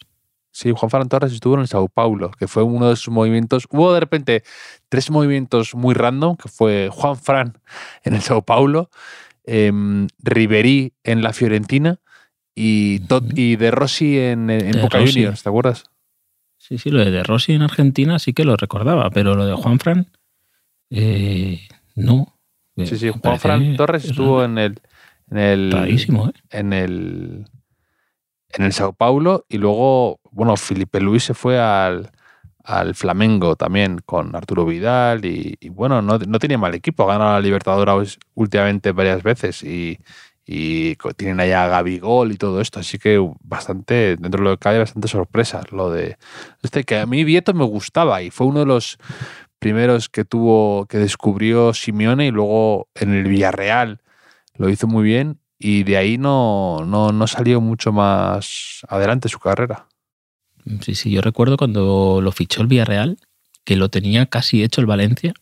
Sí, 0.51 0.73
Juan 0.75 0.89
Fran 0.89 1.09
Torres 1.09 1.33
estuvo 1.33 1.55
en 1.55 1.61
el 1.61 1.69
Sao 1.69 1.89
Paulo, 1.89 2.31
que 2.31 2.47
fue 2.47 2.63
uno 2.63 2.89
de 2.89 2.97
sus 2.97 3.13
movimientos. 3.13 3.67
Hubo 3.71 3.93
de 3.93 4.01
repente 4.01 4.45
tres 4.89 5.11
movimientos 5.11 5.75
muy 5.75 5.95
random, 5.95 6.37
que 6.37 6.49
fue 6.49 6.89
Juan 6.91 7.17
Fran 7.17 7.59
en 8.05 8.15
el 8.15 8.23
Sao 8.23 8.43
Paulo, 8.43 8.89
eh, 9.45 9.73
Ribery 10.21 10.95
en 11.03 11.23
la 11.23 11.33
Fiorentina 11.33 12.01
y, 12.55 13.01
y 13.35 13.57
De 13.57 13.71
Rossi 13.71 14.19
en, 14.19 14.47
Boca 14.81 14.99
Juniors, 14.99 15.43
¿te 15.43 15.49
acuerdas? 15.49 15.85
Sí, 16.59 16.79
sí, 16.79 16.91
lo 16.91 17.05
de 17.05 17.11
De 17.11 17.23
Rossi 17.23 17.53
en 17.53 17.63
Argentina 17.63 18.19
sí 18.19 18.33
que 18.33 18.45
lo 18.45 18.57
recordaba, 18.57 19.11
pero 19.11 19.35
lo 19.35 19.47
de 19.47 19.55
Juan 19.55 19.79
Fran, 19.79 20.07
eh, 20.91 21.67
no. 21.95 22.39
Sí, 22.77 22.99
sí, 22.99 23.11
Juan 23.11 23.39
Fran 23.39 23.77
Torres 23.77 24.05
estuvo 24.05 24.45
en 24.45 24.59
el, 24.59 24.81
en 25.31 25.39
el, 25.39 25.75
¿eh? 25.75 26.33
en 26.51 26.73
el 26.73 27.47
en 28.57 28.65
el 28.65 28.73
Sao 28.73 28.93
Paulo 28.93 29.47
y 29.49 29.59
luego, 29.59 30.21
bueno, 30.31 30.57
Felipe 30.57 31.01
Luis 31.01 31.25
se 31.25 31.35
fue 31.35 31.61
al, 31.61 32.11
al 32.63 32.95
Flamengo 32.95 33.57
también 33.57 34.01
con 34.05 34.35
Arturo 34.35 34.65
Vidal 34.65 35.25
y, 35.25 35.57
bueno, 35.71 36.03
no, 36.03 36.19
no, 36.19 36.39
tenía 36.39 36.59
mal 36.59 36.75
equipo, 36.75 37.05
ha 37.05 37.15
ganado 37.15 37.33
la 37.33 37.41
Libertadores 37.41 38.19
últimamente 38.35 38.93
varias 38.93 39.23
veces 39.23 39.63
y, 39.63 39.99
y 40.47 40.97
tienen 41.17 41.41
allá 41.41 41.65
a 41.65 41.69
Gabigol 41.69 42.33
y 42.33 42.37
todo 42.37 42.61
esto, 42.61 42.81
así 42.81 42.99
que 42.99 43.19
bastante, 43.41 44.17
dentro 44.17 44.43
de 44.43 44.51
lo 44.51 44.57
que 44.57 44.63
cabe, 44.63 44.79
bastante 44.79 45.09
sorpresa 45.09 45.63
lo 45.71 45.91
de 45.91 46.19
este 46.63 46.85
que 46.85 46.99
a 46.99 47.07
mí 47.07 47.25
Vieto 47.25 47.55
me 47.55 47.65
gustaba 47.65 48.23
y 48.23 48.31
fue 48.31 48.47
uno 48.47 48.61
de 48.61 48.67
los 48.67 48.99
primeros 49.59 50.11
que 50.11 50.25
tuvo, 50.25 50.87
que 50.87 50.99
descubrió 50.99 51.73
Simeone 51.73 52.27
y 52.27 52.31
luego 52.31 52.89
en 52.95 53.15
el 53.15 53.25
Villarreal 53.25 54.03
lo 54.57 54.69
hizo 54.69 54.87
muy 54.87 55.05
bien 55.05 55.39
y 55.59 55.85
de 55.85 55.97
ahí 55.97 56.19
no, 56.19 56.85
no, 56.87 57.13
no 57.13 57.27
salió 57.27 57.63
mucho 57.63 57.91
más 57.93 58.81
adelante 58.89 59.31
su 59.31 59.39
carrera. 59.39 59.87
Sí, 60.81 60.95
sí, 60.95 61.11
yo 61.11 61.23
recuerdo 61.23 61.57
cuando 61.57 62.21
lo 62.21 62.33
fichó 62.33 62.61
el 62.61 62.67
Villarreal, 62.67 63.19
que 63.65 63.77
lo 63.77 63.89
tenía 63.89 64.27
casi 64.27 64.63
hecho 64.63 64.83
el 64.83 64.87
Valencia, 64.87 65.33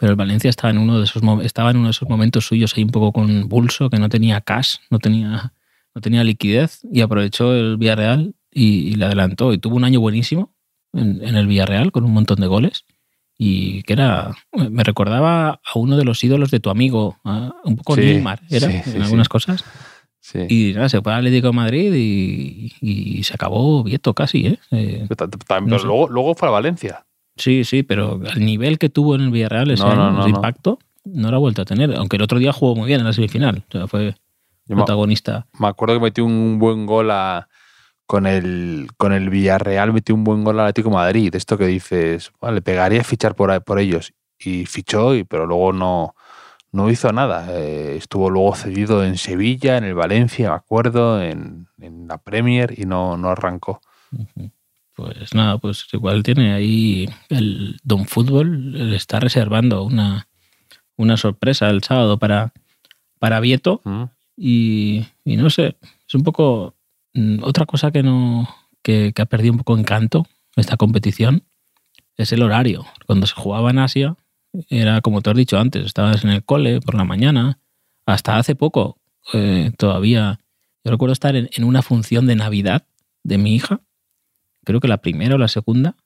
pero 0.00 0.12
el 0.12 0.16
Valencia 0.16 0.48
estaba 0.48 0.70
en 0.70 0.78
uno 0.78 0.96
de 0.96 1.04
esos, 1.04 1.22
estaba 1.44 1.70
en 1.70 1.76
uno 1.76 1.88
de 1.88 1.90
esos 1.90 2.08
momentos 2.08 2.46
suyos 2.46 2.72
ahí 2.74 2.84
un 2.84 2.90
poco 2.90 3.12
convulso, 3.12 3.90
que 3.90 3.98
no 3.98 4.08
tenía 4.08 4.40
cash, 4.40 4.76
no 4.88 4.98
tenía, 4.98 5.52
no 5.94 6.00
tenía 6.00 6.24
liquidez, 6.24 6.80
y 6.90 7.02
aprovechó 7.02 7.54
el 7.54 7.76
Villarreal 7.76 8.34
y, 8.50 8.94
le 8.94 9.04
adelantó. 9.04 9.52
Y 9.52 9.58
tuvo 9.58 9.76
un 9.76 9.84
año 9.84 10.00
buenísimo 10.00 10.54
en, 10.94 11.22
el 11.22 11.46
Villarreal 11.46 11.92
con 11.92 12.04
un 12.04 12.14
montón 12.14 12.40
de 12.40 12.46
goles. 12.46 12.86
Y 13.36 13.82
que 13.82 13.92
era, 13.92 14.34
me 14.70 14.84
recordaba 14.84 15.60
a 15.62 15.78
uno 15.78 15.98
de 15.98 16.04
los 16.04 16.24
ídolos 16.24 16.50
de 16.50 16.60
tu 16.60 16.70
amigo, 16.70 17.18
un 17.64 17.76
poco 17.76 17.94
Nilmar, 17.96 18.40
era 18.48 18.70
en 18.70 19.02
algunas 19.02 19.28
cosas. 19.28 19.66
Y 20.48 20.72
nada, 20.74 20.88
se 20.88 21.02
fue 21.02 21.12
al 21.12 21.18
Atlético 21.18 21.48
de 21.48 21.52
Madrid 21.52 21.92
y, 21.94 23.22
se 23.22 23.34
acabó 23.34 23.84
Vieto 23.84 24.14
casi. 24.14 24.46
¿eh? 24.46 24.58
eh 24.70 25.06
pero, 25.46 25.68
luego, 25.84 26.08
luego 26.08 26.34
fue 26.34 26.48
a 26.48 26.52
Valencia. 26.52 27.04
Sí, 27.36 27.64
sí, 27.64 27.82
pero 27.82 28.20
el 28.22 28.44
nivel 28.44 28.78
que 28.78 28.88
tuvo 28.88 29.14
en 29.14 29.22
el 29.22 29.30
Villarreal 29.30 29.70
ese 29.70 29.84
impacto, 30.26 30.78
no 31.04 31.30
lo 31.30 31.36
ha 31.36 31.40
vuelto 31.40 31.62
a 31.62 31.64
tener. 31.64 31.94
Aunque 31.96 32.16
el 32.16 32.22
otro 32.22 32.38
día 32.38 32.52
jugó 32.52 32.76
muy 32.76 32.86
bien 32.86 33.00
en 33.00 33.06
la 33.06 33.12
semifinal. 33.12 33.64
O 33.68 33.72
sea, 33.72 33.86
fue 33.86 34.14
protagonista. 34.66 35.46
Me 35.58 35.68
acuerdo 35.68 35.94
que 35.94 36.00
metió 36.00 36.24
un 36.24 36.58
buen 36.58 36.86
gol 36.86 37.10
a, 37.10 37.48
con, 38.06 38.26
el, 38.26 38.88
con 38.96 39.12
el 39.12 39.30
Villarreal, 39.30 39.92
metió 39.92 40.14
un 40.14 40.24
buen 40.24 40.44
gol 40.44 40.60
al 40.60 40.66
Atlético 40.66 40.90
de 40.90 40.96
Madrid. 40.96 41.34
Esto 41.34 41.56
que 41.56 41.66
dices, 41.66 42.30
le 42.52 42.62
pegaría 42.62 43.02
fichar 43.02 43.34
por, 43.34 43.62
por 43.64 43.78
ellos. 43.78 44.12
Y 44.38 44.66
fichó, 44.66 45.14
y, 45.14 45.24
pero 45.24 45.46
luego 45.46 45.72
no, 45.72 46.14
no 46.72 46.90
hizo 46.90 47.12
nada. 47.12 47.46
Eh, 47.58 47.96
estuvo 47.96 48.30
luego 48.30 48.54
cedido 48.54 49.04
en 49.04 49.16
Sevilla, 49.16 49.76
en 49.76 49.84
el 49.84 49.94
Valencia, 49.94 50.50
me 50.50 50.56
acuerdo, 50.56 51.22
en, 51.22 51.66
en 51.80 52.06
la 52.06 52.18
Premier 52.18 52.78
y 52.78 52.84
no, 52.84 53.16
no 53.16 53.30
arrancó. 53.30 53.80
Pues 55.00 55.34
nada, 55.34 55.56
pues 55.56 55.86
igual 55.94 56.22
tiene 56.22 56.52
ahí 56.52 57.08
el 57.30 57.78
Don 57.82 58.04
Fútbol, 58.04 58.90
le 58.90 58.96
está 58.96 59.18
reservando 59.18 59.82
una, 59.82 60.28
una 60.96 61.16
sorpresa 61.16 61.70
el 61.70 61.82
sábado 61.82 62.18
para, 62.18 62.52
para 63.18 63.40
Vieto. 63.40 63.80
Mm. 63.84 64.04
Y, 64.36 65.06
no 65.24 65.48
sé, 65.48 65.78
es 66.06 66.14
un 66.14 66.22
poco 66.22 66.74
mm, 67.14 67.42
otra 67.42 67.64
cosa 67.64 67.90
que 67.90 68.02
no 68.02 68.46
que, 68.82 69.14
ha 69.16 69.24
perdido 69.24 69.52
un 69.52 69.58
poco 69.58 69.78
encanto 69.78 70.26
esta 70.56 70.76
competición 70.76 71.44
es 72.18 72.32
el 72.32 72.42
horario. 72.42 72.84
Cuando 73.06 73.26
se 73.26 73.34
jugaba 73.34 73.70
en 73.70 73.78
Asia, 73.78 74.16
era 74.68 75.00
como 75.00 75.22
te 75.22 75.30
has 75.30 75.36
dicho 75.36 75.58
antes, 75.58 75.86
estabas 75.86 76.24
en 76.24 76.30
el 76.30 76.44
cole 76.44 76.82
por 76.82 76.94
la 76.94 77.04
mañana, 77.04 77.58
hasta 78.04 78.36
hace 78.36 78.54
poco 78.54 78.98
eh, 79.32 79.72
todavía. 79.78 80.40
Yo 80.84 80.90
recuerdo 80.90 81.14
estar 81.14 81.36
en, 81.36 81.64
una 81.64 81.80
función 81.80 82.26
de 82.26 82.36
Navidad 82.36 82.84
de 83.22 83.38
mi 83.38 83.54
hija 83.54 83.80
creo 84.70 84.80
que 84.80 84.88
la 84.88 85.02
primera 85.02 85.34
o 85.34 85.38
la 85.38 85.48
segunda, 85.48 85.96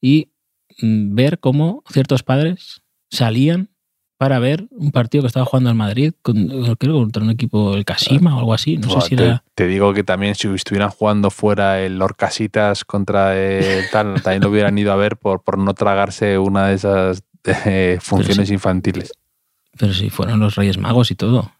y 0.00 0.32
mm, 0.80 1.14
ver 1.14 1.38
cómo 1.38 1.82
ciertos 1.88 2.22
padres 2.22 2.82
salían 3.10 3.70
para 4.16 4.38
ver 4.38 4.66
un 4.70 4.90
partido 4.90 5.22
que 5.22 5.26
estaba 5.26 5.44
jugando 5.44 5.70
al 5.70 5.76
Madrid, 5.76 6.12
con, 6.22 6.48
creo 6.76 6.94
contra 6.94 7.22
un 7.22 7.30
equipo, 7.30 7.74
el 7.74 7.84
Casima 7.84 8.36
o 8.36 8.38
algo 8.38 8.54
así. 8.54 8.76
No 8.76 8.88
sé 8.88 9.08
si 9.08 9.16
te, 9.16 9.24
era... 9.24 9.44
te, 9.54 9.66
digo 9.66 9.92
que 9.92 10.04
también 10.04 10.34
si 10.34 10.48
estuvieran 10.48 10.90
jugando 10.90 11.30
fuera 11.30 11.80
el 11.82 12.00
Orcasitas 12.00 12.84
contra 12.84 13.36
el 13.36 13.84
tal, 13.90 14.22
también 14.22 14.42
lo 14.42 14.50
hubieran 14.50 14.78
ido 14.78 14.92
a 14.92 14.96
ver 14.96 15.16
por, 15.16 15.42
por 15.42 15.58
no 15.58 15.74
tragarse 15.74 16.38
una 16.38 16.68
de 16.68 16.74
esas 16.74 17.24
eh, 17.44 17.98
funciones 18.00 18.50
infantiles. 18.50 19.12
Pero 19.78 19.92
si 19.92 20.10
fueron 20.10 20.40
los 20.40 20.54
Reyes 20.54 20.78
Magos 20.78 21.10
y 21.10 21.14
todo. 21.14 21.52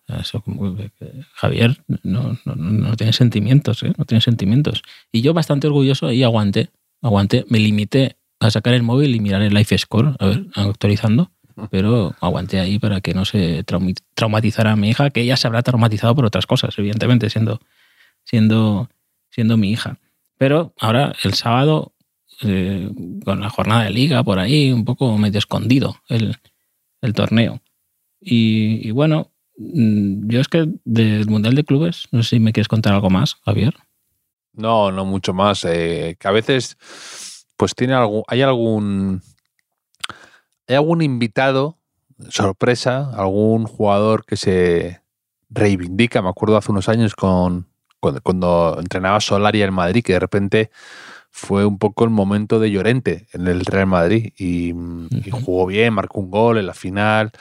Javier 1.35 1.83
no, 2.03 2.39
no, 2.45 2.97
tiene 2.97 3.13
sentimientos, 3.13 3.83
¿eh? 3.83 3.93
no 3.97 4.05
tiene 4.05 4.21
sentimientos. 4.21 4.83
Y 5.11 5.23
yo 5.23 5.35
bastante 5.35 5.67
orgulloso 5.67 6.07
ahí 6.07 6.23
aguanté, 6.23 6.71
aguanté, 7.03 7.45
me 7.49 7.59
limité 7.59 8.17
a 8.41 8.51
sacar 8.51 8.75
el 8.75 8.83
móvil 8.83 9.15
y 9.15 9.21
mirar 9.21 9.43
el 9.43 9.55
Life 9.55 9.77
Score, 9.79 10.15
a 10.19 10.27
ver, 10.27 10.47
actualizando, 10.55 11.33
pero 11.71 12.15
aguanté 12.21 12.61
ahí 12.61 12.79
para 12.79 13.01
que 13.01 13.15
no 13.15 13.25
se 13.25 13.65
traumatizara 14.15 14.73
a 14.73 14.77
mi 14.77 14.91
hija, 14.91 15.11
que 15.11 15.23
ella 15.23 15.37
se 15.37 15.47
habrá 15.47 15.63
traumatizado 15.63 16.15
por 16.15 16.25
otras 16.25 16.47
cosas, 16.47 16.79
evidentemente, 16.79 17.31
siendo, 17.31 17.61
siendo, 18.25 18.89
siendo 19.31 19.57
mi 19.57 19.71
hija. 19.71 19.99
Pero 20.37 20.75
ahora, 20.79 21.15
el 21.23 21.35
sábado, 21.35 21.95
eh, 22.43 22.91
con 23.25 23.41
la 23.41 23.51
jornada 23.51 23.85
de 23.85 23.91
liga 23.91 24.23
por 24.23 24.39
ahí, 24.39 24.73
un 24.73 24.85
poco 24.85 25.17
medio 25.17 25.39
escondido 25.39 25.97
el, 26.09 26.37
el 27.01 27.13
torneo. 27.13 27.61
Y, 28.27 28.91
bueno, 28.93 29.31
mm, 29.59 30.29
yo 30.29 30.41
es 30.41 30.49
que 30.49 30.67
del 30.85 31.27
Mundial 31.29 31.55
de 31.55 31.65
Clubes, 31.65 32.09
no 32.11 32.23
sé 32.23 32.31
si 32.31 32.41
me 32.41 32.53
quieres 32.53 32.69
contar 32.69 32.95
algo 32.95 33.11
más, 33.11 33.37
Javier. 33.45 33.75
No, 34.55 34.91
no 34.91 35.05
mucho 35.05 35.35
más. 35.35 35.65
Eh, 35.65 36.17
que 36.19 36.29
a 36.29 36.31
veces, 36.31 36.79
pues 37.57 37.75
tiene 37.75 37.93
algo, 37.93 38.25
hay 38.27 38.41
algún, 38.41 39.23
hay 40.67 40.77
algún 40.77 41.03
invitado 41.03 41.79
sorpresa, 42.31 43.11
algún 43.15 43.67
jugador 43.67 44.25
que 44.25 44.37
se 44.37 45.03
reivindica. 45.51 46.23
Me 46.23 46.31
acuerdo 46.31 46.57
hace 46.57 46.73
unos 46.73 46.89
años 46.89 47.15
con 47.15 47.69
cuando, 48.23 48.79
entrenaba 48.79 49.21
Solari 49.21 49.63
en 49.63 49.73
Madrid, 49.73 50.05
que 50.05 50.13
de 50.15 50.21
repente 50.21 50.71
fue 51.31 51.65
un 51.65 51.79
poco 51.79 52.05
el 52.05 52.11
momento 52.11 52.61
de 52.61 52.71
Llorente 52.71 53.27
en 53.33 53.47
el 53.49 53.65
Real 53.65 53.87
Madrid 53.87 54.33
y, 54.37 54.75
y 55.11 55.31
jugó 55.31 55.67
bien, 55.67 55.95
marcó 55.95 56.21
un 56.21 56.31
gol 56.31 56.59
en 56.59 56.67
la 56.67 56.75
final 56.75 57.33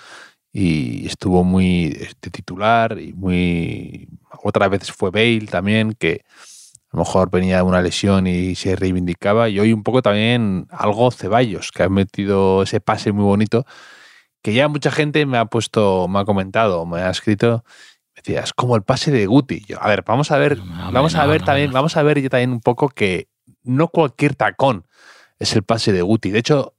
y 0.53 1.07
estuvo 1.07 1.43
muy 1.43 1.98
este, 2.00 2.29
titular 2.29 3.00
y 3.00 3.12
muy... 3.13 4.07
Otras 4.43 4.69
veces 4.69 4.91
fue 4.91 5.10
Bale 5.10 5.48
también, 5.48 5.93
que 5.93 6.24
a 6.91 6.98
lo 6.98 7.00
mejor 7.00 7.31
venía 7.31 7.57
de 7.57 7.63
una 7.63 7.81
lesión 7.81 8.27
y 8.27 8.53
se 8.53 8.75
reivindicaba. 8.75 9.50
Y 9.50 9.60
hoy 9.60 9.74
un 9.74 9.81
poco 9.81 10.03
también 10.03 10.67
algo 10.69 11.10
Ceballos, 11.12 11.72
que 11.72 11.83
ha 11.83 11.89
metido 11.89 12.62
ese 12.62 12.79
pase 12.79 13.12
muy 13.12 13.24
bonito, 13.24 13.65
que 14.43 14.53
ya 14.53 14.67
mucha 14.67 14.91
gente 14.91 15.25
me 15.25 15.39
ha 15.39 15.45
puesto, 15.45 16.07
me 16.07 16.19
ha 16.19 16.25
comentado, 16.25 16.86
me 16.86 17.01
ha 17.01 17.10
escrito, 17.10 17.63
me 18.15 18.22
decía, 18.24 18.41
es 18.41 18.53
como 18.53 18.75
el 18.75 18.83
pase 18.83 19.12
de 19.12 19.25
Guti. 19.25 19.63
Yo, 19.67 19.81
a 19.81 19.88
ver, 19.88 20.03
vamos 20.05 20.29
a 20.29 20.38
ver, 20.38 20.60
vamos 20.91 21.15
a 21.15 21.25
ver 21.25 21.43
también, 21.43 21.72
vamos 21.72 21.98
a 21.98 22.03
ver 22.03 22.22
yo 22.22 22.29
también 22.29 22.51
un 22.51 22.62
poco 22.62 22.89
que 22.89 23.27
no 23.63 23.88
cualquier 23.88 24.36
tacón 24.36 24.86
es 25.39 25.55
el 25.55 25.63
pase 25.63 25.93
de 25.93 26.03
Guti. 26.03 26.29
De 26.29 26.39
hecho, 26.39 26.75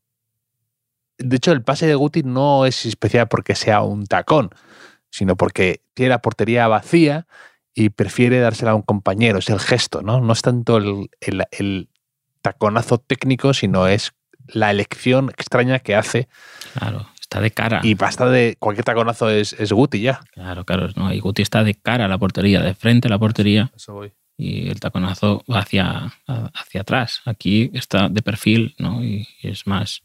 de 1.19 1.37
hecho, 1.37 1.53
el 1.53 1.63
pase 1.63 1.87
de 1.87 1.95
Guti 1.95 2.23
no 2.23 2.67
es 2.67 2.87
especial 2.87 3.29
porque 3.29 3.55
sea 3.55 3.83
un 3.83 4.07
tacón, 4.07 4.51
sino 5.11 5.37
porque 5.37 5.83
tiene 5.95 6.11
la 6.11 6.23
portería 6.23 6.67
vacía 6.69 7.27
y 7.75 7.91
prefiere 7.91 8.41
dársela 8.41 8.73
a 8.73 8.75
un 8.75 8.83
compañero. 8.83 9.39
Es 9.39 9.49
el 9.49 9.61
gesto, 9.61 10.03
¿no? 10.03 10.21
No 10.21 10.33
es 10.33 10.43
tanto 10.43 10.79
el, 10.79 11.89
taconazo 12.43 12.99
técnico, 12.99 13.55
sino 13.55 13.87
es 13.87 14.13
la 14.49 14.71
elección 14.71 15.31
extraña 15.31 15.79
que 15.79 15.95
hace. 15.95 16.29
Claro, 16.79 17.07
está 17.19 17.41
de 17.41 17.51
cara. 17.51 17.81
Y 17.83 17.95
basta 17.95 18.29
de. 18.29 18.57
Cualquier 18.59 18.85
taconazo 18.85 19.31
es, 19.31 19.55
es 19.55 19.73
Guti 19.73 20.01
ya. 20.01 20.21
Claro, 20.33 20.65
claro. 20.65 20.89
No, 20.97 21.13
y 21.13 21.21
Guti 21.21 21.43
está 21.43 21.65
de 21.65 21.75
cara 21.75 22.05
a 22.05 22.09
la 22.09 22.19
portería, 22.19 22.61
de 22.61 22.75
frente 22.75 23.09
a 23.09 23.11
la 23.11 23.19
portería. 23.19 23.73
Eso 23.75 23.95
voy. 23.95 24.13
Y 24.37 24.69
el 24.69 24.81
taconazo 24.81 25.45
va 25.51 25.61
hacia, 25.61 26.13
hacia 26.27 26.81
atrás. 26.81 27.23
Aquí 27.25 27.71
está 27.73 28.09
de 28.09 28.21
perfil, 28.21 28.75
¿no? 28.79 29.03
y 29.03 29.29
es 29.43 29.67
más 29.67 30.03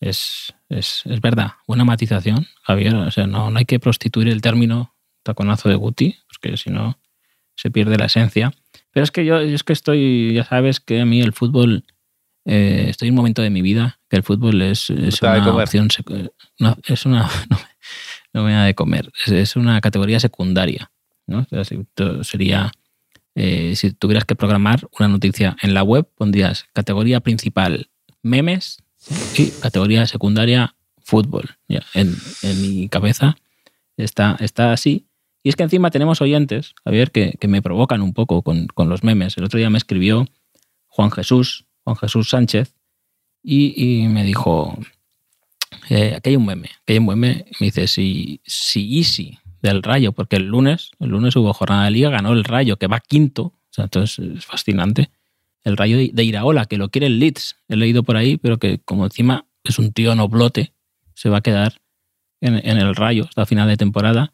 es, 0.00 0.54
es, 0.68 1.02
es, 1.04 1.20
verdad. 1.20 1.52
Buena 1.66 1.84
matización, 1.84 2.46
Javier. 2.62 2.94
O 2.94 3.10
sea, 3.10 3.26
no, 3.26 3.50
no 3.50 3.58
hay 3.58 3.64
que 3.64 3.80
prostituir 3.80 4.28
el 4.28 4.40
término 4.40 4.94
taconazo 5.22 5.68
de 5.68 5.74
Guti, 5.74 6.16
porque 6.28 6.56
si 6.56 6.70
no 6.70 6.98
se 7.56 7.70
pierde 7.70 7.98
la 7.98 8.06
esencia. 8.06 8.52
Pero 8.92 9.04
es 9.04 9.10
que 9.10 9.24
yo, 9.24 9.38
es 9.38 9.64
que 9.64 9.72
estoy, 9.72 10.32
ya 10.34 10.44
sabes 10.44 10.80
que 10.80 11.00
a 11.00 11.04
mí 11.04 11.20
el 11.20 11.32
fútbol, 11.32 11.84
eh, 12.44 12.86
estoy 12.88 13.08
en 13.08 13.14
un 13.14 13.16
momento 13.16 13.42
de 13.42 13.50
mi 13.50 13.62
vida 13.62 13.98
que 14.08 14.16
el 14.16 14.22
fútbol 14.22 14.62
es, 14.62 14.90
es 14.90 15.20
una 15.20 15.54
opción, 15.54 15.88
es 16.86 17.06
una, 17.06 17.28
no, 18.32 18.44
me 18.44 18.52
da 18.52 18.64
de 18.64 18.74
comer, 18.74 19.10
es, 19.26 19.56
una 19.56 19.80
categoría 19.80 20.20
secundaria. 20.20 20.90
¿no? 21.26 21.46
sería, 22.22 22.72
eh, 23.34 23.76
si 23.76 23.92
tuvieras 23.92 24.24
que 24.24 24.34
programar 24.34 24.88
una 24.98 25.08
noticia 25.08 25.56
en 25.60 25.74
la 25.74 25.82
web, 25.82 26.08
pondrías 26.16 26.66
categoría 26.72 27.20
principal 27.20 27.90
memes, 28.22 28.78
y 29.36 29.50
categoría 29.60 30.06
secundaria, 30.06 30.74
fútbol. 31.02 31.56
Ya, 31.68 31.82
en, 31.94 32.16
mi 32.60 32.88
cabeza 32.88 33.36
está, 33.96 34.36
está 34.40 34.72
así. 34.72 35.06
Y 35.42 35.48
es 35.48 35.56
que 35.56 35.62
encima 35.62 35.90
tenemos 35.90 36.20
oyentes, 36.20 36.74
Javier, 36.84 37.10
que, 37.10 37.36
que 37.40 37.48
me 37.48 37.62
provocan 37.62 38.02
un 38.02 38.12
poco 38.12 38.42
con, 38.42 38.66
con, 38.66 38.88
los 38.88 39.04
memes. 39.04 39.36
El 39.36 39.44
otro 39.44 39.58
día 39.58 39.70
me 39.70 39.78
escribió 39.78 40.26
Juan 40.86 41.10
Jesús, 41.10 41.66
Juan 41.84 41.96
Jesús 41.96 42.28
Sánchez, 42.28 42.74
y, 43.42 43.72
y 43.76 44.08
me 44.08 44.24
dijo, 44.24 44.76
eh, 45.88 46.14
aquí 46.16 46.30
hay 46.30 46.36
un 46.36 46.46
meme, 46.46 46.70
aquí 46.82 46.94
hay 46.94 46.98
un 46.98 47.06
meme, 47.06 47.46
me 47.60 47.66
dice, 47.66 47.86
si, 47.86 48.40
si 48.44 48.98
Easy 48.98 49.38
del 49.62 49.82
Rayo, 49.82 50.12
porque 50.12 50.36
el 50.36 50.46
lunes, 50.46 50.90
el 50.98 51.10
lunes 51.10 51.36
hubo 51.36 51.52
jornada 51.54 51.84
de 51.84 51.92
liga, 51.92 52.10
ganó 52.10 52.32
el 52.32 52.44
Rayo, 52.44 52.76
que 52.76 52.88
va 52.88 53.00
quinto, 53.00 53.42
o 53.42 53.70
sea, 53.70 53.84
entonces 53.84 54.18
es 54.18 54.44
fascinante 54.44 55.10
el 55.64 55.76
Rayo 55.76 55.96
de 55.96 56.24
Iraola, 56.24 56.66
que 56.66 56.78
lo 56.78 56.90
quiere 56.90 57.06
el 57.06 57.18
Leeds, 57.18 57.56
he 57.68 57.76
leído 57.76 58.02
por 58.02 58.16
ahí, 58.16 58.36
pero 58.36 58.58
que 58.58 58.78
como 58.78 59.04
encima 59.04 59.46
es 59.64 59.78
un 59.78 59.92
tío 59.92 60.14
noblote, 60.14 60.72
se 61.14 61.28
va 61.28 61.38
a 61.38 61.42
quedar 61.42 61.80
en, 62.40 62.54
el 62.54 62.94
Rayo 62.94 63.24
hasta 63.28 63.46
final 63.46 63.68
de 63.68 63.76
temporada. 63.76 64.32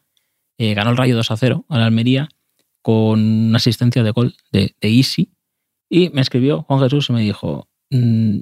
eh, 0.57 0.73
ganó 0.73 0.91
el 0.91 0.97
Rayo 0.97 1.15
2 1.15 1.31
a 1.31 1.37
0 1.37 1.65
a 1.67 1.79
la 1.79 1.85
Almería 1.85 2.29
con 2.81 3.19
una 3.19 3.57
asistencia 3.57 4.03
de 4.03 4.11
gol 4.11 4.35
de, 4.51 4.75
de 4.79 4.89
Easy. 4.89 5.31
Y 5.89 6.09
me 6.09 6.21
escribió 6.21 6.63
Juan 6.63 6.79
Jesús 6.79 7.09
y 7.09 7.13
me 7.13 7.21
dijo, 7.21 7.67
mm, 7.89 8.41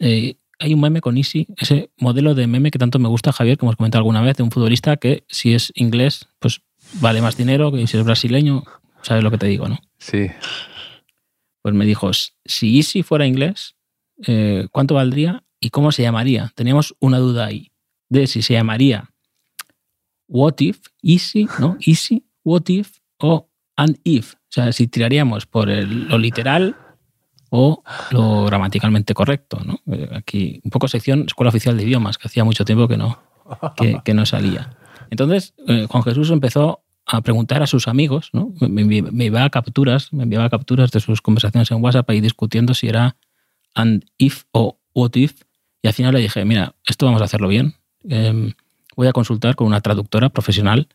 eh, 0.00 0.36
hay 0.58 0.74
un 0.74 0.80
meme 0.80 1.00
con 1.00 1.16
Easy, 1.16 1.46
ese 1.56 1.90
modelo 1.96 2.34
de 2.34 2.46
meme 2.46 2.70
que 2.70 2.78
tanto 2.78 2.98
me 2.98 3.08
gusta, 3.08 3.32
Javier, 3.32 3.56
que 3.56 3.64
hemos 3.64 3.76
comentado 3.76 4.00
alguna 4.00 4.20
vez, 4.20 4.36
de 4.36 4.42
un 4.42 4.50
futbolista 4.50 4.96
que 4.96 5.24
si 5.28 5.54
es 5.54 5.72
inglés, 5.76 6.28
pues 6.40 6.62
vale 6.94 7.22
más 7.22 7.36
dinero 7.36 7.70
que 7.70 7.86
si 7.86 7.96
es 7.96 8.04
brasileño, 8.04 8.64
sabes 9.02 9.22
lo 9.22 9.30
que 9.30 9.38
te 9.38 9.46
digo, 9.46 9.68
¿no? 9.68 9.78
Sí. 9.98 10.26
Pues 11.68 11.76
me 11.76 11.84
dijo, 11.84 12.10
si 12.46 12.78
Easy 12.78 13.02
fuera 13.02 13.26
inglés, 13.26 13.76
eh, 14.26 14.68
¿cuánto 14.72 14.94
valdría 14.94 15.44
y 15.60 15.68
cómo 15.68 15.92
se 15.92 16.00
llamaría? 16.00 16.50
Teníamos 16.54 16.96
una 16.98 17.18
duda 17.18 17.44
ahí 17.44 17.72
de 18.08 18.26
si 18.26 18.40
se 18.40 18.54
llamaría 18.54 19.10
What 20.28 20.54
If, 20.60 20.78
Easy, 21.02 21.46
¿no? 21.58 21.76
Easy, 21.86 22.24
What 22.42 22.62
If 22.68 23.00
o 23.18 23.50
And 23.76 23.98
If. 24.02 24.32
O 24.34 24.38
sea, 24.48 24.72
si 24.72 24.88
tiraríamos 24.88 25.44
por 25.44 25.68
lo 25.68 26.16
literal 26.16 26.74
o 27.50 27.82
lo 28.12 28.46
gramaticalmente 28.46 29.12
correcto. 29.12 29.60
Eh, 29.92 30.08
Aquí, 30.12 30.62
un 30.64 30.70
poco 30.70 30.88
sección 30.88 31.24
Escuela 31.26 31.50
Oficial 31.50 31.76
de 31.76 31.82
Idiomas, 31.82 32.16
que 32.16 32.28
hacía 32.28 32.44
mucho 32.44 32.64
tiempo 32.64 32.88
que 32.88 32.96
no, 32.96 33.20
que, 33.76 34.00
que 34.02 34.14
no 34.14 34.24
salía. 34.24 34.74
Entonces, 35.10 35.52
eh, 35.66 35.86
Juan 35.86 36.02
Jesús 36.02 36.30
empezó 36.30 36.82
a 37.08 37.22
preguntar 37.22 37.62
a 37.62 37.66
sus 37.66 37.88
amigos, 37.88 38.30
¿no? 38.34 38.52
Me, 38.60 38.84
me, 38.84 39.02
me 39.02 39.26
enviaba 39.26 39.48
capturas, 39.48 40.12
me 40.12 40.24
enviaba 40.24 40.50
capturas 40.50 40.90
de 40.90 41.00
sus 41.00 41.22
conversaciones 41.22 41.70
en 41.70 41.82
WhatsApp 41.82 42.08
ahí 42.10 42.20
discutiendo 42.20 42.74
si 42.74 42.88
era 42.88 43.16
and 43.74 44.04
if 44.18 44.44
o 44.52 44.78
what 44.94 45.14
if. 45.14 45.42
Y 45.82 45.88
al 45.88 45.94
final 45.94 46.14
le 46.14 46.20
dije, 46.20 46.44
mira, 46.44 46.74
esto 46.86 47.06
vamos 47.06 47.22
a 47.22 47.24
hacerlo 47.24 47.48
bien. 47.48 47.74
Eh, 48.08 48.52
voy 48.94 49.06
a 49.06 49.12
consultar 49.12 49.56
con 49.56 49.66
una 49.66 49.80
traductora 49.80 50.28
profesional 50.28 50.88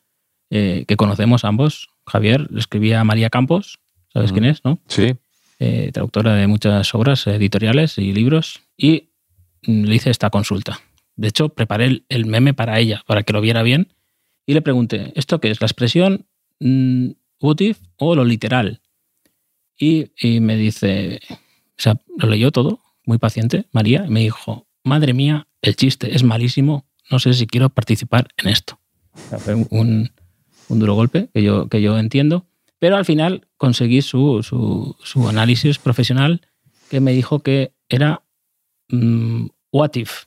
eh, 0.52 0.86
que 0.88 0.98
conocemos 0.98 1.46
ambos. 1.46 1.90
Javier 2.06 2.52
le 2.52 2.60
escribía 2.60 3.00
a 3.00 3.04
María 3.04 3.30
Campos, 3.30 3.80
¿sabes 4.12 4.32
quién 4.32 4.46
es? 4.46 4.64
¿no? 4.64 4.80
Sí. 4.88 5.16
Eh, 5.60 5.90
traductora 5.94 6.36
de 6.36 6.46
muchas 6.46 6.94
obras 6.94 7.26
editoriales 7.26 7.98
y 7.98 8.14
libros. 8.14 8.62
Y 8.78 9.10
mm, 9.66 9.86
le 9.86 9.96
hice 9.96 10.12
esta 10.12 10.30
consulta. 10.30 10.80
De 11.16 11.30
hecho, 11.30 11.50
preparé 11.50 11.86
el, 11.86 12.06
el 12.10 12.26
meme 12.26 12.54
para 12.54 12.80
ella, 12.80 13.04
para 13.08 13.24
que 13.24 13.34
lo 13.34 13.42
viera 13.42 13.64
bien. 13.64 13.94
Y 14.46 14.54
le 14.54 14.62
pregunté, 14.62 15.12
¿esto 15.16 15.40
qué 15.40 15.52
es? 15.52 15.62
¿La 15.62 15.68
expresión 15.68 16.26
mm, 16.60 17.12
what 17.42 17.60
if 17.60 17.80
o 17.98 18.16
lo 18.16 18.26
literal? 18.26 18.82
Y, 19.78 20.12
y 20.20 20.40
me 20.40 20.56
dice, 20.56 21.20
o 21.30 21.82
sea, 21.82 22.00
lo 22.18 22.28
leyó 22.28 22.52
todo, 22.52 22.80
muy 23.06 23.18
paciente, 23.18 23.66
María, 23.72 24.06
y 24.08 24.10
me 24.10 24.22
dijo, 24.22 24.68
madre 24.84 25.14
mía, 25.14 25.48
el 25.62 25.76
chiste 25.76 26.16
es 26.16 26.24
malísimo, 26.24 26.86
no 27.10 27.20
sé 27.20 27.34
si 27.34 27.48
quiero 27.48 27.70
participar 27.70 28.28
en 28.38 28.50
esto. 28.50 28.80
Fue 29.14 29.56
un, 29.56 30.12
un 30.70 30.80
duro 30.80 30.96
golpe 30.96 31.30
que 31.34 31.44
yo, 31.44 31.68
que 31.68 31.82
yo 31.82 31.98
entiendo, 31.98 32.46
pero 32.80 32.98
al 32.98 33.06
final 33.06 33.48
conseguí 33.58 34.02
su, 34.02 34.44
su, 34.44 34.96
su 35.04 35.28
análisis 35.30 35.80
profesional 35.80 36.42
que 36.90 37.00
me 37.00 37.14
dijo 37.14 37.40
que 37.40 37.74
era 37.90 38.24
mm, 38.90 39.48
what 39.72 39.92
if, 39.96 40.26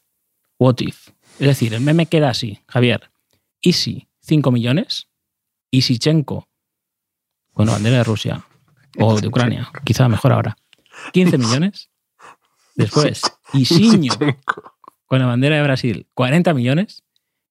what 0.58 0.76
if. 0.80 1.08
Es 1.38 1.48
decir, 1.48 1.74
el 1.74 1.82
meme 1.82 2.06
queda 2.06 2.30
así, 2.30 2.60
Javier. 2.66 3.10
Easy, 3.66 4.06
5 4.20 4.52
millones. 4.52 5.08
Isichenko, 5.72 6.48
con 7.52 7.66
la 7.66 7.72
bandera 7.72 7.96
de 7.98 8.04
Rusia 8.04 8.44
o 8.96 9.20
de 9.20 9.26
Ucrania, 9.26 9.68
quizá 9.84 10.08
mejor 10.08 10.32
ahora. 10.32 10.56
15 11.12 11.36
millones. 11.36 11.90
Después, 12.76 13.22
Isiño, 13.52 14.12
con 15.06 15.18
la 15.18 15.26
bandera 15.26 15.56
de 15.56 15.62
Brasil, 15.62 16.06
40 16.14 16.54
millones. 16.54 17.02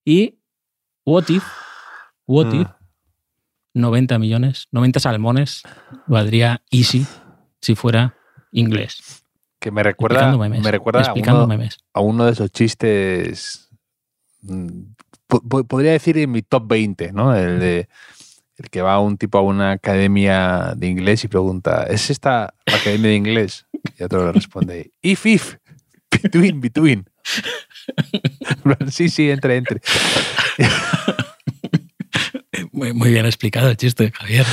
Y 0.05 0.39
What 1.05 1.25
If, 1.27 1.43
What 2.25 2.53
Mm. 2.53 2.61
If, 2.61 2.67
90 3.73 4.17
millones, 4.17 4.69
90 4.71 4.99
salmones, 5.01 5.63
valdría 6.07 6.63
Easy 6.71 7.05
si 7.59 7.75
fuera 7.75 8.15
inglés. 8.53 9.23
Que 9.59 9.69
me 9.69 9.83
recuerda, 9.83 10.37
memes. 10.37 10.63
me 10.63 10.71
recuerda 10.71 11.01
a 11.01 11.13
uno, 11.13 11.47
memes. 11.47 11.77
a 11.93 11.99
uno 11.99 12.25
de 12.25 12.31
esos 12.31 12.51
chistes. 12.51 13.69
Po- 15.27 15.41
po- 15.41 15.63
Podría 15.65 15.91
decir 15.91 16.17
en 16.17 16.31
mi 16.31 16.41
top 16.41 16.67
20, 16.67 17.11
¿no? 17.13 17.35
El 17.35 17.59
de 17.59 17.87
el 18.57 18.69
que 18.69 18.81
va 18.81 18.99
un 19.01 19.17
tipo 19.17 19.37
a 19.37 19.41
una 19.41 19.71
academia 19.71 20.73
de 20.77 20.87
inglés 20.87 21.23
y 21.25 21.27
pregunta, 21.27 21.83
¿es 21.89 22.09
esta 22.09 22.53
la 22.65 22.77
academia 22.77 23.09
de 23.09 23.15
inglés? 23.15 23.65
Y 23.99 24.03
otro 24.03 24.25
le 24.25 24.31
responde, 24.31 24.91
if, 25.01 25.25
if, 25.25 25.55
between, 26.09 26.61
between. 26.61 27.05
sí, 28.89 29.09
sí, 29.09 29.29
entre, 29.29 29.57
entre. 29.57 29.81
Muy, 32.71 32.93
muy 32.93 33.11
bien 33.11 33.25
explicado 33.25 33.69
el 33.69 33.77
chiste, 33.77 34.11
Javier. 34.11 34.45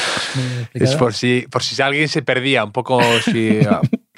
Es 0.74 0.94
por 0.96 1.12
si, 1.14 1.46
por 1.50 1.62
si 1.62 1.80
alguien 1.82 2.08
se 2.08 2.22
perdía 2.22 2.64
un 2.64 2.72
poco, 2.72 3.00
si, 3.24 3.58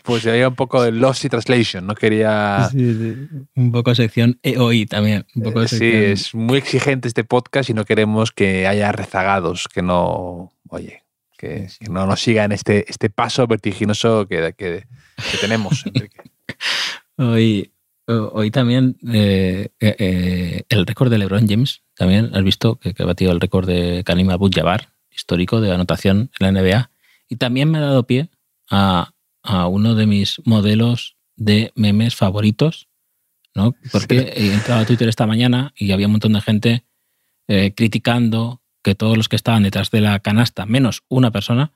pues 0.04 0.26
había 0.26 0.48
un 0.48 0.54
poco 0.54 0.82
de 0.82 0.92
lost 0.92 1.24
in 1.24 1.30
translation, 1.30 1.86
no 1.86 1.94
quería... 1.94 2.68
Sí, 2.70 2.94
sí. 2.94 3.26
Un 3.54 3.72
poco 3.72 3.94
sección 3.94 4.38
EOI 4.42 4.84
también. 4.84 5.24
Un 5.34 5.44
poco 5.44 5.62
Eh, 5.62 5.68
Sí, 5.68 5.90
es 5.90 6.34
muy 6.34 6.58
exigente 6.58 7.08
este 7.08 7.24
podcast 7.24 7.70
y 7.70 7.74
no 7.74 7.86
queremos 7.86 8.30
que 8.30 8.66
haya 8.66 8.92
rezagados, 8.92 9.66
que 9.66 9.80
no, 9.80 10.52
oye, 10.68 11.04
que, 11.38 11.68
que 11.80 11.88
no 11.88 12.06
nos 12.06 12.20
sigan 12.20 12.52
este, 12.52 12.84
este 12.90 13.08
paso 13.08 13.46
vertiginoso 13.46 14.28
que, 14.28 14.52
que, 14.58 14.84
que 15.30 15.38
tenemos. 15.40 15.86
Enrique. 15.86 16.20
Hoy, 17.16 17.72
hoy 18.06 18.50
también 18.50 18.98
eh, 19.10 19.70
eh, 19.80 20.64
el 20.68 20.86
récord 20.86 21.10
de 21.10 21.16
LeBron 21.16 21.48
James, 21.48 21.80
también 21.94 22.30
has 22.34 22.44
visto 22.44 22.76
que, 22.76 22.92
que 22.92 23.04
ha 23.04 23.06
batido 23.06 23.32
el 23.32 23.40
récord 23.40 23.66
de 23.66 24.02
Karim 24.04 24.28
Abdul-Jabbar, 24.28 24.90
histórico 25.10 25.62
de 25.62 25.72
anotación 25.72 26.30
en 26.38 26.54
la 26.54 26.60
NBA. 26.60 26.90
Y 27.30 27.36
también 27.36 27.70
me 27.70 27.78
ha 27.78 27.82
dado 27.82 28.06
pie 28.06 28.28
a, 28.70 29.13
a 29.44 29.68
uno 29.68 29.94
de 29.94 30.06
mis 30.06 30.40
modelos 30.44 31.16
de 31.36 31.70
memes 31.76 32.16
favoritos, 32.16 32.88
¿no? 33.54 33.74
Porque 33.92 34.32
he 34.34 34.52
entrado 34.52 34.80
a 34.80 34.86
Twitter 34.86 35.08
esta 35.08 35.26
mañana 35.26 35.72
y 35.76 35.92
había 35.92 36.06
un 36.06 36.12
montón 36.12 36.32
de 36.32 36.40
gente 36.40 36.84
eh, 37.46 37.72
criticando 37.76 38.62
que 38.82 38.94
todos 38.94 39.16
los 39.16 39.28
que 39.28 39.36
estaban 39.36 39.62
detrás 39.62 39.90
de 39.90 40.00
la 40.00 40.18
canasta, 40.20 40.66
menos 40.66 41.04
una 41.08 41.30
persona, 41.30 41.72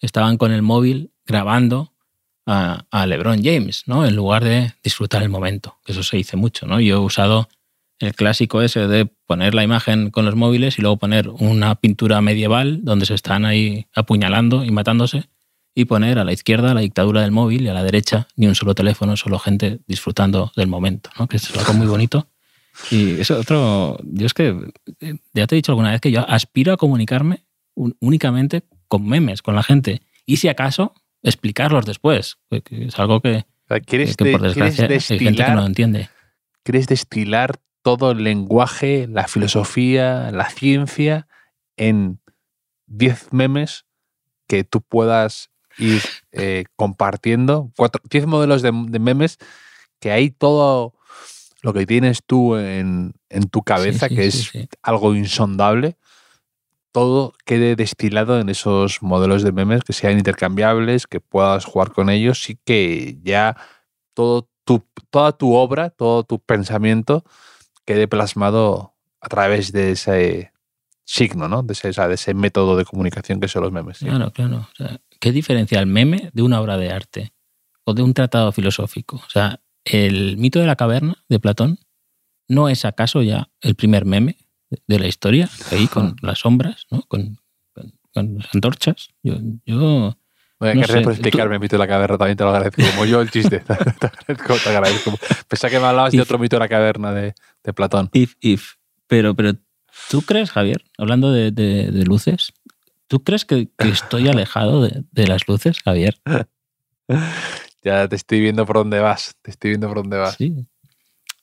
estaban 0.00 0.38
con 0.38 0.50
el 0.50 0.62
móvil 0.62 1.12
grabando 1.26 1.92
a, 2.46 2.86
a 2.90 3.06
LeBron 3.06 3.44
James, 3.44 3.84
¿no? 3.86 4.06
En 4.06 4.16
lugar 4.16 4.42
de 4.42 4.72
disfrutar 4.82 5.22
el 5.22 5.28
momento, 5.28 5.78
que 5.84 5.92
eso 5.92 6.02
se 6.02 6.16
dice 6.16 6.36
mucho, 6.36 6.66
¿no? 6.66 6.80
Yo 6.80 6.96
he 6.96 6.98
usado 6.98 7.48
el 7.98 8.14
clásico 8.14 8.62
ese 8.62 8.88
de 8.88 9.04
poner 9.04 9.54
la 9.54 9.62
imagen 9.62 10.10
con 10.10 10.24
los 10.24 10.34
móviles 10.34 10.78
y 10.78 10.82
luego 10.82 10.96
poner 10.96 11.28
una 11.28 11.74
pintura 11.74 12.22
medieval 12.22 12.82
donde 12.82 13.04
se 13.04 13.14
están 13.14 13.44
ahí 13.44 13.86
apuñalando 13.94 14.64
y 14.64 14.70
matándose 14.70 15.28
y 15.74 15.84
poner 15.84 16.18
a 16.18 16.24
la 16.24 16.32
izquierda 16.32 16.74
la 16.74 16.80
dictadura 16.80 17.22
del 17.22 17.30
móvil 17.30 17.62
y 17.62 17.68
a 17.68 17.74
la 17.74 17.82
derecha 17.84 18.26
ni 18.36 18.46
un 18.46 18.54
solo 18.54 18.74
teléfono, 18.74 19.16
solo 19.16 19.38
gente 19.38 19.80
disfrutando 19.86 20.52
del 20.56 20.66
momento, 20.66 21.10
¿no? 21.18 21.26
Que 21.28 21.36
es 21.36 21.56
algo 21.56 21.72
muy 21.74 21.86
bonito. 21.86 22.28
Y 22.90 23.20
eso 23.20 23.38
otro, 23.38 23.98
yo 24.04 24.26
es 24.26 24.34
que 24.34 24.56
eh, 25.00 25.14
ya 25.34 25.46
te 25.46 25.54
he 25.54 25.56
dicho 25.56 25.72
alguna 25.72 25.90
vez 25.90 26.00
que 26.00 26.10
yo 26.10 26.28
aspiro 26.28 26.72
a 26.72 26.76
comunicarme 26.76 27.44
un- 27.74 27.96
únicamente 28.00 28.62
con 28.88 29.06
memes, 29.06 29.42
con 29.42 29.54
la 29.54 29.62
gente. 29.62 30.02
Y 30.26 30.38
si 30.38 30.48
acaso, 30.48 30.94
explicarlos 31.22 31.84
después, 31.86 32.38
que- 32.50 32.62
que 32.62 32.84
es 32.86 32.98
algo 32.98 33.20
que, 33.20 33.44
¿Quieres, 33.86 34.16
que 34.16 34.32
por 34.32 34.42
desgracia 34.42 34.86
hay 34.86 35.00
gente 35.00 35.18
que 35.18 35.24
no 35.24 35.30
lo 35.30 35.36
destilar, 35.36 35.66
entiende. 35.66 36.08
quieres 36.64 36.86
destilar 36.88 37.60
todo 37.82 38.10
el 38.12 38.24
lenguaje, 38.24 39.06
la 39.08 39.28
filosofía, 39.28 40.30
la 40.32 40.48
ciencia 40.50 41.26
en 41.76 42.18
10 42.86 43.32
memes 43.32 43.84
que 44.48 44.64
tú 44.64 44.80
puedas 44.80 45.49
ir 45.80 46.02
eh, 46.32 46.64
compartiendo? 46.76 47.70
Cuatro, 47.76 48.00
10 48.10 48.26
modelos 48.26 48.62
de, 48.62 48.70
de 48.72 48.98
memes 48.98 49.38
que 49.98 50.12
hay 50.12 50.30
todo 50.30 50.94
lo 51.62 51.72
que 51.72 51.86
tienes 51.86 52.22
tú 52.24 52.56
en, 52.56 53.12
en 53.28 53.48
tu 53.48 53.62
cabeza, 53.62 54.08
Sí, 54.08 54.14
sí, 54.14 54.16
que 54.16 54.26
es 54.26 54.34
sí. 54.52 54.68
algo 54.82 55.14
insondable, 55.14 55.96
todo 56.92 57.34
quede 57.44 57.76
destilado 57.76 58.40
en 58.40 58.48
esos 58.48 59.02
modelos 59.02 59.42
de 59.42 59.52
memes 59.52 59.82
que 59.84 59.92
sean 59.92 60.18
intercambiables, 60.18 61.06
que 61.06 61.20
puedas 61.20 61.64
jugar 61.64 61.92
con 61.92 62.10
ellos 62.10 62.48
y 62.50 62.56
que 62.64 63.18
ya 63.22 63.56
todo 64.14 64.48
tu, 64.64 64.84
toda 65.10 65.32
tu 65.32 65.54
obra, 65.54 65.90
todo 65.90 66.24
tu 66.24 66.38
pensamiento 66.40 67.24
quede 67.84 68.08
plasmado 68.08 68.94
a 69.20 69.28
través 69.28 69.72
de 69.72 69.92
ese 69.92 70.52
signo, 71.04 71.48
¿no? 71.48 71.62
De 71.62 71.74
ese, 71.74 71.88
o 71.88 71.92
sea, 71.92 72.08
de 72.08 72.14
ese 72.14 72.34
método 72.34 72.76
de 72.76 72.84
comunicación 72.84 73.40
que 73.40 73.48
son 73.48 73.62
los 73.62 73.72
memes. 73.72 73.98
Claro, 73.98 74.32
claro. 74.32 74.68
O 74.72 74.76
sea, 74.76 74.98
¿Qué 75.20 75.32
diferencia 75.32 75.78
el 75.80 75.86
meme 75.86 76.30
de 76.32 76.42
una 76.42 76.60
obra 76.60 76.76
de 76.78 76.90
arte 76.90 77.32
o 77.84 77.94
de 77.94 78.02
un 78.02 78.14
tratado 78.14 78.52
filosófico? 78.52 79.16
O 79.16 79.30
sea, 79.30 79.60
el 79.84 80.36
mito 80.38 80.58
de 80.60 80.66
la 80.66 80.76
caverna 80.76 81.16
de 81.28 81.38
Platón 81.38 81.78
no 82.48 82.68
es 82.68 82.84
acaso 82.84 83.22
ya 83.22 83.48
el 83.60 83.74
primer 83.74 84.04
meme 84.04 84.36
de 84.86 84.98
la 84.98 85.06
historia, 85.06 85.48
ahí 85.72 85.86
con 85.88 86.16
las 86.22 86.38
sombras, 86.40 86.86
¿no? 86.90 87.02
con, 87.02 87.38
con- 87.72 87.92
con 88.12 88.38
las 88.38 88.54
antorchas. 88.54 89.08
Yo, 89.22 89.34
yo 89.66 90.16
Bueno, 90.58 90.74
no 90.74 90.80
gracias 90.86 91.02
tú- 91.04 91.10
explicarme 91.10 91.54
el 91.56 91.60
mito 91.60 91.76
de 91.76 91.80
la 91.80 91.88
caverna, 91.88 92.18
también 92.18 92.36
te 92.36 92.44
lo 92.44 92.50
agradezco. 92.50 92.82
Como 92.92 93.04
yo 93.04 93.20
el 93.20 93.30
chiste. 93.30 93.60
te 93.66 93.72
agradezco, 94.06 94.54
te 94.62 94.68
agradezco. 94.68 95.12
Pensaba 95.48 95.70
que 95.70 95.78
me 95.80 95.86
hablabas 95.86 96.12
de 96.12 96.20
otro 96.20 96.38
mito 96.38 96.56
de 96.56 96.60
la 96.60 96.68
caverna 96.68 97.12
de, 97.12 97.34
de 97.62 97.72
Platón. 97.72 98.08
if, 98.12 98.34
if, 98.40 98.74
pero, 99.06 99.34
pero 99.34 99.52
¿Tú 100.08 100.22
crees, 100.22 100.50
Javier, 100.52 100.82
hablando 100.98 101.30
de, 101.32 101.50
de- 101.50 101.90
de 101.90 102.04
luces, 102.04 102.52
¿tú 103.10 103.24
crees 103.24 103.44
que, 103.44 103.68
que 103.76 103.88
estoy 103.88 104.28
alejado 104.28 104.82
de, 104.82 105.02
de 105.10 105.26
las 105.26 105.46
luces, 105.48 105.82
Javier? 105.82 106.16
Ya 107.82 108.06
te 108.08 108.16
estoy 108.16 108.40
viendo 108.40 108.66
por 108.66 108.76
dónde 108.76 108.98
vas. 109.00 109.34
Te 109.42 109.50
estoy 109.50 109.70
viendo 109.70 109.88
por 109.88 109.96
dónde 109.98 110.18
vas. 110.18 110.34
Sí. 110.36 110.54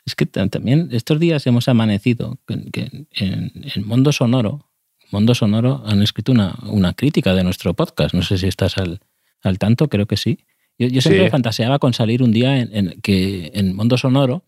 Es 0.05 0.15
que 0.15 0.25
ta- 0.25 0.47
también 0.47 0.89
estos 0.91 1.19
días 1.19 1.45
hemos 1.47 1.67
amanecido 1.67 2.37
que, 2.47 2.69
que 2.71 3.07
en 3.15 3.51
el 3.75 3.83
Mundo 3.85 4.11
Sonoro, 4.11 4.69
Mundo 5.11 5.33
Sonoro 5.35 5.83
han 5.85 6.01
escrito 6.01 6.31
una, 6.31 6.55
una 6.67 6.93
crítica 6.93 7.33
de 7.33 7.43
nuestro 7.43 7.73
podcast. 7.73 8.13
No 8.13 8.21
sé 8.21 8.37
si 8.37 8.47
estás 8.47 8.77
al, 8.77 8.99
al 9.41 9.57
tanto, 9.57 9.89
creo 9.89 10.05
que 10.05 10.15
sí. 10.15 10.45
Yo, 10.77 10.87
yo 10.87 11.01
siempre 11.01 11.25
Sí. 11.25 11.31
fantaseaba 11.31 11.79
con 11.79 11.93
salir 11.93 12.21
un 12.21 12.31
día 12.31 12.59
en, 12.59 12.69
en 12.75 13.01
que 13.01 13.51
en 13.55 13.75
Mundo 13.75 13.97
Sonoro, 13.97 14.45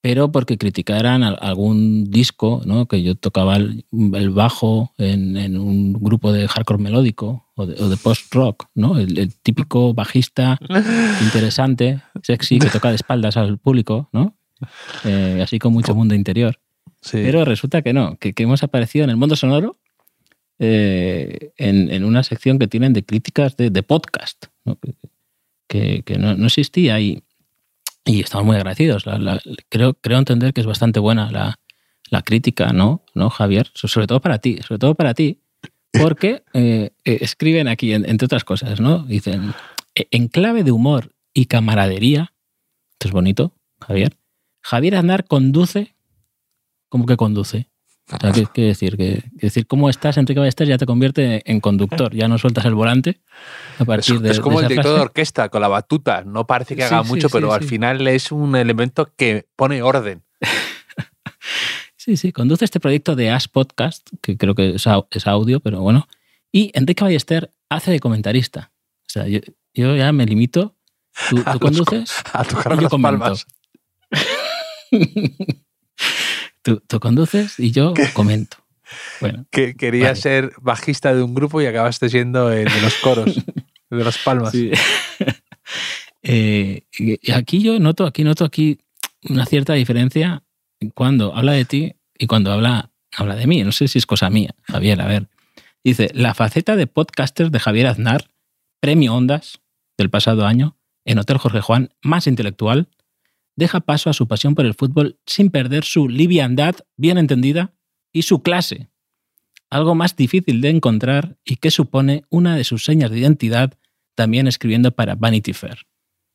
pero 0.00 0.30
porque 0.30 0.58
criticaran 0.58 1.22
al- 1.22 1.38
algún 1.40 2.04
disco, 2.10 2.62
¿no? 2.64 2.86
que 2.86 3.02
yo 3.02 3.14
tocaba 3.16 3.56
el, 3.56 3.84
el 4.14 4.30
bajo 4.30 4.92
en, 4.98 5.36
en 5.36 5.58
un 5.58 5.92
grupo 5.94 6.32
de 6.32 6.46
hardcore 6.48 6.82
melódico 6.82 7.46
o 7.56 7.66
de, 7.66 7.82
o 7.82 7.88
de 7.88 7.96
post-rock, 7.96 8.66
¿no? 8.74 8.98
el, 8.98 9.18
el 9.18 9.34
típico 9.34 9.94
bajista 9.94 10.58
interesante, 11.22 12.00
sexy, 12.22 12.58
que 12.60 12.68
toca 12.68 12.90
de 12.90 12.94
espaldas 12.96 13.36
al 13.36 13.58
público, 13.58 14.08
¿no? 14.12 14.36
Eh, 15.04 15.40
así 15.42 15.58
con 15.58 15.72
mucho 15.72 15.94
mundo 15.94 16.14
interior. 16.14 16.60
Sí. 17.00 17.18
Pero 17.22 17.44
resulta 17.44 17.82
que 17.82 17.92
no, 17.92 18.16
que, 18.18 18.32
que 18.32 18.42
hemos 18.44 18.62
aparecido 18.62 19.04
en 19.04 19.10
el 19.10 19.16
mundo 19.16 19.36
sonoro 19.36 19.78
eh, 20.58 21.52
en, 21.56 21.90
en 21.92 22.04
una 22.04 22.22
sección 22.22 22.58
que 22.58 22.66
tienen 22.66 22.92
de 22.92 23.04
críticas 23.04 23.56
de, 23.56 23.70
de 23.70 23.82
podcast, 23.82 24.46
¿no? 24.64 24.76
que, 24.76 24.94
que- 25.68 26.02
que 26.02 26.18
no, 26.18 26.34
no 26.34 26.46
existía 26.46 26.98
y, 27.00 27.22
y 28.08 28.20
estamos 28.20 28.46
muy 28.46 28.56
agradecidos. 28.56 29.06
La- 29.06 29.18
la- 29.18 29.40
creo, 29.68 29.94
creo 29.94 30.18
entender 30.18 30.52
que 30.52 30.60
es 30.62 30.66
bastante 30.66 30.98
buena 30.98 31.30
la, 31.30 31.58
la 32.10 32.22
crítica, 32.22 32.72
¿no? 32.72 33.04
¿no, 33.14 33.30
Javier? 33.30 33.70
So- 33.74 33.86
Sobre 33.88 34.06
todo 34.06 34.20
para 34.20 34.38
ti, 34.38 34.58
sobre 34.66 34.78
todo 34.78 34.94
para 34.94 35.14
ti, 35.14 35.42
porque 35.92 36.42
eh, 36.54 36.90
eh, 37.04 37.18
escriben 37.20 37.68
aquí, 37.68 37.92
en- 37.92 38.08
entre 38.08 38.26
otras 38.26 38.44
cosas, 38.44 38.80
¿no? 38.80 39.00
Dicen, 39.04 39.52
"E- 39.94 40.08
en 40.10 40.28
clave 40.28 40.64
de 40.64 40.72
humor 40.72 41.14
y 41.34 41.46
camaradería, 41.46 42.32
esto 42.92 43.08
es 43.08 43.12
bonito, 43.12 43.54
Javier, 43.86 44.16
Javier 44.62 44.96
Aznar 44.96 45.24
conduce, 45.26 45.94
¿cómo 46.88 47.06
que 47.06 47.16
conduce? 47.16 47.68
O 48.10 48.16
sea, 48.20 48.32
¿qué 48.32 48.46
quiere 48.46 48.68
decir? 48.68 48.96
Que, 48.96 49.22
decir, 49.34 49.66
¿cómo 49.66 49.90
estás, 49.90 50.16
Enrique 50.16 50.40
Ballester? 50.40 50.66
Ya 50.66 50.78
te 50.78 50.86
convierte 50.86 51.42
en 51.50 51.60
conductor, 51.60 52.14
ya 52.14 52.26
no 52.28 52.38
sueltas 52.38 52.64
el 52.64 52.74
volante 52.74 53.20
a 53.78 53.82
Es, 53.82 53.86
partir 53.86 54.20
de 54.20 54.30
es 54.30 54.40
como 54.40 54.60
de 54.60 54.66
el 54.66 54.72
esa 54.72 54.80
director 54.80 54.92
de 54.92 54.96
frase. 54.96 55.04
orquesta 55.08 55.48
con 55.50 55.60
la 55.60 55.68
batuta. 55.68 56.24
No 56.24 56.46
parece 56.46 56.74
que 56.74 56.84
haga 56.84 57.02
sí, 57.04 57.08
mucho, 57.10 57.28
sí, 57.28 57.32
pero 57.32 57.52
al 57.52 57.62
sí. 57.62 57.68
final 57.68 58.06
es 58.08 58.32
un 58.32 58.56
elemento 58.56 59.12
que 59.16 59.46
pone 59.56 59.82
orden. 59.82 60.22
Sí, 62.00 62.16
sí, 62.16 62.32
conduce 62.32 62.64
este 62.64 62.80
proyecto 62.80 63.16
de 63.16 63.28
Ash 63.30 63.48
Podcast, 63.52 64.08
que 64.22 64.38
creo 64.38 64.54
que 64.54 64.76
es, 64.76 64.86
au- 64.86 65.06
es 65.10 65.26
audio, 65.26 65.60
pero 65.60 65.82
bueno. 65.82 66.08
Y 66.50 66.70
Enrique 66.72 67.04
Ballester 67.04 67.52
hace 67.68 67.90
de 67.90 68.00
comentarista. 68.00 68.72
O 69.02 69.10
sea, 69.10 69.26
yo, 69.28 69.40
yo 69.74 69.94
ya 69.94 70.10
me 70.12 70.24
limito. 70.24 70.74
Tú, 71.28 71.36
A 71.44 71.52
tú 71.52 71.58
los 71.58 71.58
conduces, 71.58 72.14
A 72.32 72.44
tocar 72.44 72.72
Y 72.72 72.76
yo 72.76 72.88
las 72.90 73.02
palmas. 73.02 73.46
tú, 76.68 76.82
tú 76.86 77.00
conduces 77.00 77.58
y 77.58 77.70
yo 77.70 77.94
comento. 78.14 78.58
Bueno, 79.20 79.44
Que 79.50 79.74
quería 79.74 80.04
Vale. 80.04 80.16
ser 80.16 80.52
bajista 80.60 81.14
de 81.14 81.22
un 81.22 81.34
grupo 81.34 81.60
y 81.60 81.66
acabaste 81.66 82.08
siendo 82.08 82.50
el 82.50 82.64
de 82.64 82.80
los 82.80 82.94
coros, 82.96 83.36
el 83.90 83.98
de 83.98 84.04
las 84.04 84.18
palmas. 84.18 84.52
Sí. 84.52 84.70
Eh, 86.22 86.82
y 86.98 87.30
aquí 87.30 87.62
yo 87.62 87.78
noto, 87.78 88.04
aquí 88.04 88.24
noto 88.24 88.44
aquí 88.44 88.78
una 89.22 89.46
cierta 89.46 89.74
diferencia 89.74 90.42
cuando 90.94 91.34
habla 91.34 91.52
de 91.52 91.64
ti 91.64 91.94
y 92.18 92.26
cuando 92.26 92.52
habla, 92.52 92.90
habla 93.16 93.36
de 93.36 93.46
mí. 93.46 93.62
No 93.62 93.72
sé 93.72 93.88
si 93.88 93.98
es 93.98 94.04
cosa 94.06 94.28
mía, 94.28 94.54
Javier. 94.64 95.00
A 95.00 95.06
ver. 95.06 95.28
Dice, 95.84 96.10
la 96.12 96.34
faceta 96.34 96.76
de 96.76 96.86
podcaster 96.86 97.50
de 97.50 97.60
Javier 97.60 97.86
Aznar, 97.86 98.30
premio 98.80 99.14
Ondas 99.14 99.60
del 99.96 100.10
pasado 100.10 100.44
año, 100.44 100.76
en 101.04 101.18
Hotel 101.18 101.38
Jorge 101.38 101.60
Juan, 101.60 101.90
más 102.02 102.26
intelectual, 102.26 102.88
deja 103.58 103.80
paso 103.80 104.08
a 104.08 104.12
su 104.12 104.28
pasión 104.28 104.54
por 104.54 104.64
el 104.66 104.74
fútbol 104.74 105.18
sin 105.26 105.50
perder 105.50 105.82
su 105.84 106.08
liviandad 106.08 106.76
bien 106.96 107.18
entendida 107.18 107.74
y 108.12 108.22
su 108.22 108.40
clase. 108.42 108.88
Algo 109.68 109.96
más 109.96 110.14
difícil 110.14 110.60
de 110.60 110.70
encontrar 110.70 111.36
y 111.44 111.56
que 111.56 111.70
supone 111.72 112.22
una 112.30 112.56
de 112.56 112.62
sus 112.62 112.84
señas 112.84 113.10
de 113.10 113.18
identidad 113.18 113.74
también 114.14 114.46
escribiendo 114.46 114.92
para 114.92 115.16
Vanity 115.16 115.52
Fair. 115.52 115.86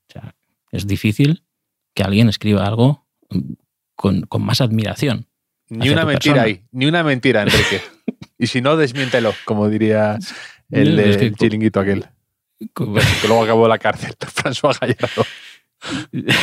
O 0.09 0.11
sea, 0.13 0.35
es 0.71 0.85
difícil 0.85 1.45
que 1.95 2.03
alguien 2.03 2.27
escriba 2.27 2.65
algo 2.67 3.07
mm, 3.29 3.53
con, 3.95 4.21
con 4.23 4.43
más 4.43 4.59
admiración. 4.59 5.27
Ni 5.69 5.89
una 5.89 6.05
mentira 6.05 6.33
persona. 6.35 6.41
ahí, 6.43 6.65
ni 6.71 6.85
una 6.87 7.03
mentira, 7.03 7.43
Enrique. 7.43 7.81
y 8.37 8.47
si 8.47 8.59
no, 8.61 8.75
desmiéntelo, 8.75 9.33
como 9.45 9.69
diría 9.69 10.19
el 10.69 10.95
No, 10.97 11.01
es 11.01 11.17
del 11.17 11.31
que- 11.31 11.37
chiringuito 11.37 11.79
aquel, 11.79 12.05
que 12.59 13.27
luego 13.27 13.43
acabó 13.43 13.67
la 13.67 13.77
cárcel, 13.79 14.13
François 14.19 14.77
Gallardo. 14.79 15.25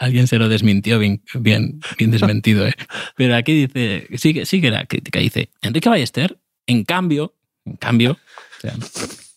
Alguien 0.00 0.26
se 0.26 0.38
lo 0.38 0.48
desmintió 0.48 0.98
bien, 0.98 1.22
bien, 1.34 1.80
bien 1.98 2.10
desmentido. 2.10 2.66
¿eh? 2.66 2.74
Pero 3.16 3.36
aquí 3.36 3.66
dice, 3.66 4.08
sigue, 4.16 4.44
sigue 4.44 4.70
la 4.70 4.86
crítica, 4.86 5.18
dice, 5.20 5.50
Enrique 5.62 5.88
Ballester, 5.88 6.38
en 6.66 6.84
cambio, 6.84 7.34
en 7.64 7.76
cambio, 7.76 8.12
o 8.12 8.60
sea, 8.60 8.74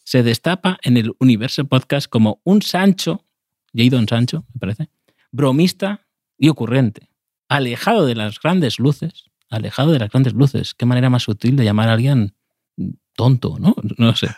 se 0.04 0.24
destapa 0.24 0.78
en 0.84 0.98
el 0.98 1.14
universo 1.20 1.66
podcast 1.66 2.10
como 2.10 2.42
un 2.44 2.62
Sancho, 2.62 3.26
Jadon 3.74 4.08
Sancho, 4.08 4.46
me 4.54 4.60
parece, 4.60 4.90
bromista 5.32 6.08
y 6.38 6.50
ocurrente, 6.50 7.10
alejado 7.50 8.06
de 8.06 8.16
las 8.16 8.40
grandes 8.40 8.80
luces, 8.80 9.26
alejado 9.50 9.92
de 9.92 10.00
las 10.00 10.10
grandes 10.10 10.34
luces. 10.34 10.74
Qué 10.74 10.86
manera 10.86 11.10
más 11.10 11.24
sutil 11.24 11.56
de 11.56 11.64
llamar 11.66 11.90
a 11.90 11.94
alguien 11.94 12.34
tonto, 13.16 13.58
¿no? 13.60 13.76
No 13.98 14.16
sé. 14.16 14.30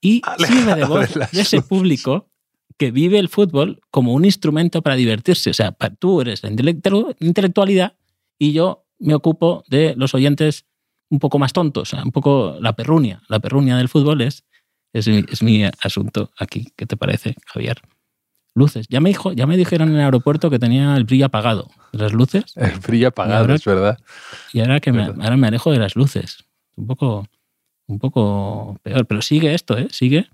Y 0.00 0.22
sirve 0.38 0.74
de 0.74 0.84
voz 0.84 1.14
de 1.14 1.40
ese 1.40 1.60
público 1.62 2.29
que 2.80 2.90
vive 2.92 3.18
el 3.18 3.28
fútbol 3.28 3.78
como 3.90 4.14
un 4.14 4.24
instrumento 4.24 4.80
para 4.80 4.96
divertirse. 4.96 5.50
O 5.50 5.52
sea, 5.54 5.72
tú 5.98 6.22
eres 6.22 6.42
la 6.42 6.48
intelectu- 6.50 7.14
intelectualidad 7.20 7.92
y 8.38 8.52
yo 8.54 8.86
me 8.98 9.12
ocupo 9.14 9.62
de 9.68 9.92
los 9.98 10.14
oyentes 10.14 10.64
un 11.10 11.18
poco 11.18 11.38
más 11.38 11.52
tontos, 11.52 11.92
un 11.92 12.10
poco 12.10 12.56
la 12.58 12.72
perrunia. 12.74 13.20
La 13.28 13.38
perrunia 13.38 13.76
del 13.76 13.90
fútbol 13.90 14.22
es, 14.22 14.44
es, 14.94 15.08
mi, 15.08 15.22
es 15.30 15.42
mi 15.42 15.62
asunto 15.82 16.30
aquí. 16.38 16.68
¿Qué 16.74 16.86
te 16.86 16.96
parece, 16.96 17.34
Javier? 17.44 17.82
Luces. 18.54 18.86
Ya 18.88 19.00
me, 19.00 19.10
dijo, 19.10 19.32
ya 19.34 19.46
me 19.46 19.58
dijeron 19.58 19.90
en 19.90 19.96
el 19.96 20.00
aeropuerto 20.00 20.48
que 20.48 20.58
tenía 20.58 20.96
el 20.96 21.04
brillo 21.04 21.26
apagado. 21.26 21.68
Las 21.92 22.14
luces. 22.14 22.44
El 22.56 22.78
brillo 22.78 23.08
apagado, 23.08 23.40
ahora- 23.42 23.56
es 23.56 23.64
verdad. 23.66 23.98
Y 24.54 24.60
ahora 24.60 24.80
que 24.80 24.90
me, 24.92 25.02
ahora 25.04 25.36
me 25.36 25.48
alejo 25.48 25.70
de 25.70 25.78
las 25.80 25.96
luces. 25.96 26.44
Un 26.76 26.86
poco, 26.86 27.26
un 27.88 27.98
poco 27.98 28.78
peor. 28.82 29.04
Pero 29.06 29.20
sigue 29.20 29.52
esto, 29.52 29.76
¿eh? 29.76 29.88
Sigue. 29.90 30.30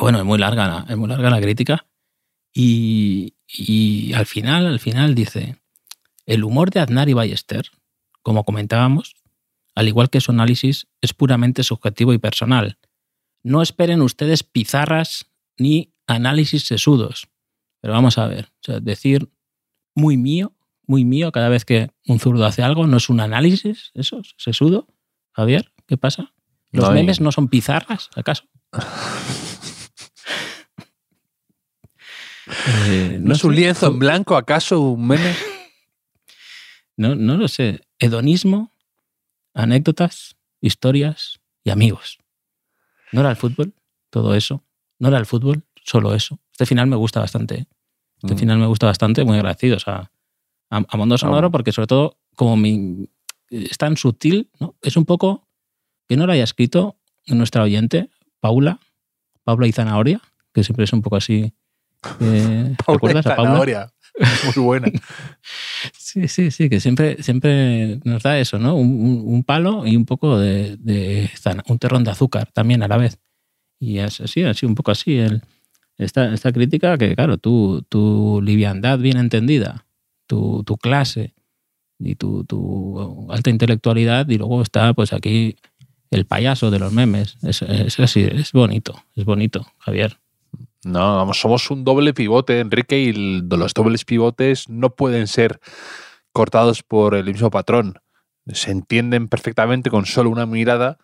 Bueno, 0.00 0.18
es 0.18 0.24
muy 0.24 0.38
larga 0.38 0.66
la, 0.68 0.86
es 0.88 0.96
muy 0.96 1.08
larga 1.08 1.30
la 1.30 1.40
crítica. 1.40 1.86
Y, 2.52 3.34
y 3.46 4.12
al 4.14 4.26
final, 4.26 4.66
al 4.66 4.80
final 4.80 5.14
dice, 5.14 5.56
el 6.26 6.44
humor 6.44 6.70
de 6.70 6.80
Aznar 6.80 7.08
y 7.08 7.12
Ballester, 7.12 7.70
como 8.22 8.44
comentábamos, 8.44 9.16
al 9.74 9.88
igual 9.88 10.10
que 10.10 10.20
su 10.20 10.32
análisis, 10.32 10.88
es 11.00 11.14
puramente 11.14 11.62
subjetivo 11.62 12.12
y 12.12 12.18
personal. 12.18 12.78
No 13.42 13.62
esperen 13.62 14.02
ustedes 14.02 14.42
pizarras 14.42 15.26
ni 15.56 15.94
análisis 16.06 16.64
sesudos. 16.64 17.28
Pero 17.80 17.94
vamos 17.94 18.18
a 18.18 18.26
ver, 18.26 18.46
o 18.46 18.62
sea, 18.62 18.80
decir 18.80 19.30
muy 19.94 20.16
mío, 20.16 20.52
muy 20.86 21.04
mío 21.04 21.30
cada 21.32 21.48
vez 21.48 21.64
que 21.64 21.90
un 22.06 22.18
zurdo 22.18 22.44
hace 22.44 22.62
algo, 22.62 22.86
no 22.86 22.96
es 22.96 23.08
un 23.08 23.20
análisis, 23.20 23.90
eso, 23.94 24.22
sesudo. 24.36 24.88
Javier, 25.32 25.72
¿qué 25.86 25.96
pasa? 25.96 26.32
¿Los 26.72 26.88
No 26.88 26.94
memes 26.94 27.20
no 27.20 27.30
son 27.30 27.48
pizarras, 27.48 28.10
acaso? 28.16 28.44
Eh, 32.86 33.18
¿No 33.20 33.34
es 33.34 33.44
un 33.44 33.54
sé. 33.54 33.60
lienzo 33.60 33.86
en 33.88 33.98
blanco, 33.98 34.36
acaso 34.36 34.80
un 34.80 35.06
meme? 35.06 35.34
No, 36.96 37.14
no 37.14 37.36
lo 37.36 37.46
sé. 37.46 37.80
Hedonismo, 38.00 38.72
anécdotas, 39.54 40.34
historias 40.60 41.38
y 41.62 41.70
amigos. 41.70 42.18
¿No 43.12 43.20
era 43.20 43.30
el 43.30 43.36
fútbol? 43.36 43.72
Todo 44.10 44.34
eso. 44.34 44.64
¿No 44.98 45.06
era 45.08 45.18
el 45.18 45.26
fútbol? 45.26 45.62
Solo 45.84 46.12
eso. 46.12 46.40
Este 46.50 46.66
final 46.66 46.88
me 46.88 46.96
gusta 46.96 47.20
bastante. 47.20 47.54
¿eh? 47.54 47.66
Este 48.20 48.34
Mm. 48.34 48.38
final 48.38 48.58
me 48.58 48.66
gusta 48.66 48.86
bastante, 48.86 49.24
muy 49.24 49.36
agradecidos 49.36 49.86
a, 49.86 50.10
a, 50.70 50.76
a 50.78 51.18
Sonoro, 51.18 51.46
Ah. 51.46 51.50
porque 51.52 51.70
sobre 51.70 51.86
todo, 51.86 52.18
como 52.34 52.56
mi, 52.56 53.08
es 53.48 53.78
tan 53.78 53.96
sutil, 53.96 54.50
¿no? 54.58 54.74
Es 54.82 54.96
un 54.96 55.04
poco 55.04 55.46
que 56.08 56.16
no 56.16 56.26
lo 56.26 56.32
haya 56.32 56.42
escrito 56.42 56.96
nuestra 57.28 57.62
oyente, 57.62 58.10
Paula, 58.40 58.80
Paula 59.44 59.68
y 59.68 59.72
Zanahoria, 59.72 60.20
que 60.52 60.64
siempre 60.64 60.84
es 60.84 60.92
un 60.92 61.02
poco 61.02 61.14
así. 61.14 61.54
Eh, 62.20 62.74
¿Te 62.76 62.82
acuerdas 62.96 63.26
a 63.26 63.36
Paula? 63.36 63.52
Muy 64.56 64.64
buena. 64.64 64.88
Sí, 65.96 66.26
sí, 66.28 66.50
sí, 66.50 66.68
que 66.68 66.80
siempre, 66.80 67.22
siempre 67.22 68.00
nos 68.04 68.22
da 68.22 68.38
eso, 68.38 68.58
¿no? 68.58 68.74
Un, 68.74 68.88
un- 69.00 69.22
un 69.26 69.44
palo 69.44 69.86
y 69.86 69.96
un 69.96 70.04
poco 70.06 70.38
de, 70.38 70.76
de 70.78 71.30
un 71.68 71.78
terrón 71.78 72.04
de 72.04 72.10
azúcar 72.10 72.50
también 72.52 72.82
a 72.82 72.88
la 72.88 72.96
vez. 72.96 73.18
Y 73.78 73.98
es 73.98 74.20
así, 74.20 74.42
así, 74.42 74.66
un 74.66 74.74
poco 74.74 74.90
así. 74.90 75.18
El, 75.18 75.42
esta, 75.98 76.32
esta 76.34 76.52
crítica 76.52 76.98
que, 76.98 77.14
claro, 77.14 77.38
tu, 77.38 77.82
tu 77.88 78.40
liviandad 78.42 78.98
bien 78.98 79.18
entendida, 79.18 79.84
tu, 80.26 80.64
tu 80.64 80.76
clase 80.76 81.34
y 82.00 82.14
tu, 82.16 82.44
tu 82.44 83.30
alta 83.30 83.50
intelectualidad 83.50 84.28
y 84.28 84.38
luego 84.38 84.62
está 84.62 84.92
pues 84.94 85.12
aquí 85.12 85.56
el 86.10 86.24
payaso 86.26 86.70
de 86.72 86.78
los 86.80 86.92
memes. 86.92 87.36
Es, 87.42 87.62
es 87.62 88.00
así, 88.00 88.22
es 88.22 88.52
bonito, 88.52 89.00
es 89.14 89.24
bonito, 89.24 89.66
Javier. 89.78 90.16
No, 90.84 91.16
vamos, 91.16 91.40
somos 91.40 91.70
un 91.70 91.84
doble 91.84 92.14
pivote, 92.14 92.60
Enrique, 92.60 92.98
y 92.98 93.12
los 93.12 93.74
dobles 93.74 94.04
pivotes 94.04 94.68
no 94.68 94.94
pueden 94.94 95.26
ser 95.26 95.60
cortados 96.32 96.82
por 96.82 97.14
el 97.14 97.24
mismo 97.24 97.50
patrón. 97.50 97.98
Se 98.46 98.70
entienden 98.70 99.28
perfectamente 99.28 99.90
con 99.90 100.06
solo 100.06 100.30
una 100.30 100.46
mirada 100.46 100.98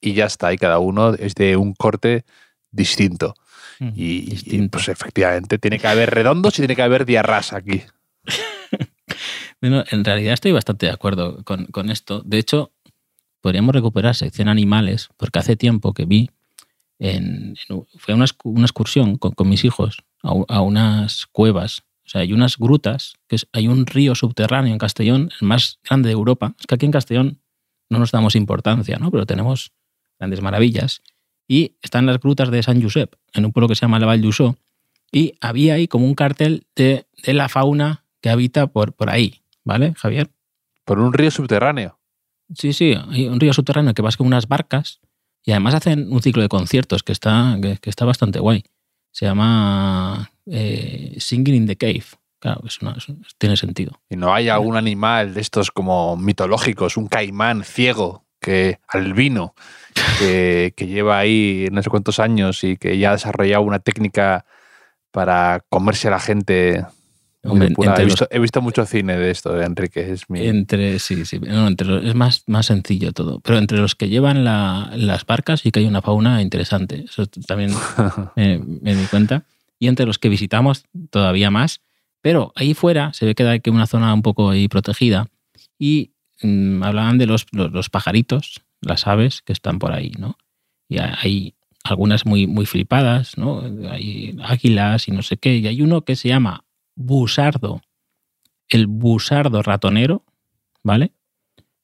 y 0.00 0.14
ya 0.14 0.26
está. 0.26 0.52
Y 0.52 0.58
cada 0.58 0.78
uno 0.78 1.14
es 1.14 1.34
de 1.34 1.56
un 1.56 1.74
corte 1.74 2.24
distinto. 2.70 3.34
Mm, 3.80 3.90
Y, 3.94 4.68
pues 4.68 4.88
efectivamente, 4.88 5.58
tiene 5.58 5.78
que 5.78 5.88
haber 5.88 6.10
redondos 6.10 6.54
y 6.54 6.62
tiene 6.62 6.76
que 6.76 6.82
haber 6.82 7.04
diarras 7.04 7.52
aquí. 7.52 7.82
Bueno, 9.60 9.82
en 9.90 10.04
realidad 10.04 10.34
estoy 10.34 10.52
bastante 10.52 10.86
de 10.86 10.92
acuerdo 10.92 11.42
con, 11.42 11.66
con 11.66 11.90
esto. 11.90 12.22
De 12.24 12.38
hecho, 12.38 12.70
podríamos 13.40 13.74
recuperar 13.74 14.14
sección 14.14 14.46
animales, 14.46 15.08
porque 15.16 15.40
hace 15.40 15.56
tiempo 15.56 15.94
que 15.94 16.04
vi, 16.04 16.30
en, 16.98 17.54
en- 17.68 17.86
fue 17.98 18.14
una, 18.14 18.24
excu- 18.24 18.52
una 18.54 18.64
excursión 18.64 19.16
con, 19.16 19.32
con 19.32 19.48
mis 19.48 19.64
hijos 19.64 19.98
a, 20.22 20.60
unas 20.60 21.26
cuevas. 21.26 21.82
O 22.04 22.10
sea, 22.10 22.22
hay 22.22 22.32
unas 22.32 22.56
grutas, 22.58 23.14
que 23.28 23.36
es- 23.36 23.46
hay 23.52 23.68
un 23.68 23.86
río 23.86 24.14
subterráneo 24.14 24.72
en 24.72 24.78
Castellón, 24.78 25.30
el 25.40 25.46
más 25.46 25.78
grande 25.84 26.08
de 26.08 26.14
Europa. 26.14 26.54
Es 26.58 26.66
que 26.66 26.74
aquí 26.74 26.86
en 26.86 26.92
Castellón 26.92 27.40
no 27.90 27.98
nos 27.98 28.10
damos 28.12 28.34
importancia, 28.34 28.98
¿no? 28.98 29.10
Pero 29.10 29.26
tenemos 29.26 29.72
grandes 30.18 30.40
maravillas. 30.42 31.02
Y 31.46 31.76
están 31.82 32.04
las 32.06 32.18
grutas 32.20 32.50
de 32.50 32.62
San 32.62 32.82
Josep, 32.82 33.14
en 33.32 33.44
un 33.46 33.52
pueblo 33.52 33.68
que 33.68 33.74
se 33.74 33.82
llama 33.82 33.98
La 33.98 34.06
Val 34.06 34.20
d'Usó. 34.20 34.56
Y 35.10 35.34
había 35.40 35.74
ahí 35.74 35.88
como 35.88 36.04
un 36.04 36.14
cartel 36.14 36.66
de, 36.76 37.06
de 37.24 37.32
la 37.34 37.48
fauna 37.48 38.04
que 38.20 38.28
habita 38.28 38.66
por, 38.66 38.92
por 38.94 39.08
ahí, 39.08 39.40
¿vale, 39.64 39.94
Javier? 39.96 40.30
Por 40.84 40.98
un 40.98 41.12
río 41.14 41.30
subterráneo. 41.30 41.98
Sí, 42.54 42.72
sí, 42.72 42.94
hay 43.10 43.28
un 43.28 43.40
río 43.40 43.52
subterráneo 43.54 43.94
que 43.94 44.02
vas 44.02 44.16
con 44.18 44.26
unas 44.26 44.48
barcas 44.48 45.00
y 45.44 45.52
además 45.52 45.74
hacen 45.74 46.12
un 46.12 46.22
ciclo 46.22 46.42
de 46.42 46.48
conciertos 46.48 47.02
que 47.02 47.12
está, 47.12 47.56
que, 47.62 47.78
que 47.78 47.90
está 47.90 48.04
bastante 48.04 48.38
guay. 48.40 48.64
Se 49.12 49.24
llama 49.26 50.30
eh, 50.46 51.16
Singing 51.18 51.54
in 51.54 51.66
the 51.66 51.76
Cave. 51.76 52.04
Claro, 52.40 52.60
es 52.66 52.80
una- 52.82 52.92
es- 52.96 53.06
tiene 53.38 53.56
sentido. 53.56 54.00
Y 54.08 54.16
no 54.16 54.32
hay 54.34 54.48
algún 54.48 54.76
animal 54.76 55.34
de 55.34 55.40
estos 55.40 55.70
como 55.70 56.16
mitológicos, 56.16 56.96
un 56.96 57.08
caimán 57.08 57.64
ciego, 57.64 58.24
que 58.40 58.78
albino, 58.88 59.54
que, 60.18 60.72
que 60.76 60.86
lleva 60.86 61.18
ahí 61.18 61.66
no 61.72 61.82
sé 61.82 61.90
cuántos 61.90 62.20
años 62.20 62.62
y 62.62 62.76
que 62.76 62.96
ya 62.98 63.10
ha 63.10 63.12
desarrollado 63.14 63.62
una 63.62 63.80
técnica 63.80 64.44
para 65.10 65.64
comerse 65.68 66.08
a 66.08 66.12
la 66.12 66.20
gente. 66.20 66.84
Hombre, 67.52 67.68
entre 67.68 67.84
he, 67.84 67.98
los- 67.98 68.04
visto, 68.06 68.28
he 68.30 68.38
visto 68.38 68.62
mucho 68.62 68.84
cine 68.86 69.16
de 69.16 69.30
esto, 69.30 69.60
Enrique. 69.60 70.10
Es 70.12 70.28
mi... 70.30 70.46
Entre, 70.46 70.98
sí, 70.98 71.24
sí, 71.24 71.38
no, 71.40 71.66
entre 71.66 71.86
los- 71.86 72.04
es 72.04 72.14
más, 72.14 72.44
más 72.46 72.66
sencillo 72.66 73.12
todo. 73.12 73.40
Pero 73.40 73.58
entre 73.58 73.78
los 73.78 73.94
que 73.94 74.08
llevan 74.08 74.44
la- 74.44 74.90
las 74.94 75.24
barcas 75.26 75.60
sí 75.60 75.70
que 75.70 75.80
hay 75.80 75.86
una 75.86 76.02
fauna 76.02 76.42
interesante. 76.42 77.04
Eso 77.08 77.26
también 77.26 77.70
me, 78.36 78.58
me 78.58 78.94
di 78.94 79.04
cuenta. 79.06 79.44
Y 79.78 79.86
entre 79.88 80.06
los 80.06 80.18
que 80.18 80.28
visitamos 80.28 80.84
todavía 81.10 81.50
más. 81.50 81.80
Pero 82.20 82.52
ahí 82.56 82.74
fuera 82.74 83.12
se 83.12 83.26
ve 83.26 83.34
que 83.34 83.44
hay 83.46 83.60
una 83.70 83.86
zona 83.86 84.12
un 84.12 84.22
poco 84.22 84.50
ahí 84.50 84.66
protegida. 84.68 85.28
Y 85.78 86.12
mm, 86.42 86.82
hablaban 86.82 87.16
de 87.18 87.26
los, 87.26 87.46
los, 87.52 87.70
los 87.72 87.88
pajaritos, 87.90 88.60
las 88.80 89.06
aves 89.06 89.42
que 89.42 89.52
están 89.52 89.78
por 89.78 89.92
ahí, 89.92 90.12
¿no? 90.18 90.36
Y 90.88 90.98
hay 90.98 91.54
algunas 91.84 92.26
muy, 92.26 92.46
muy 92.46 92.66
flipadas, 92.66 93.38
¿no? 93.38 93.62
Hay 93.90 94.36
águilas 94.42 95.06
y 95.08 95.12
no 95.12 95.22
sé 95.22 95.36
qué. 95.36 95.56
Y 95.56 95.66
hay 95.68 95.80
uno 95.80 96.02
que 96.04 96.16
se 96.16 96.28
llama 96.28 96.64
busardo, 96.98 97.80
el 98.68 98.88
busardo 98.88 99.62
ratonero, 99.62 100.24
¿vale? 100.82 101.12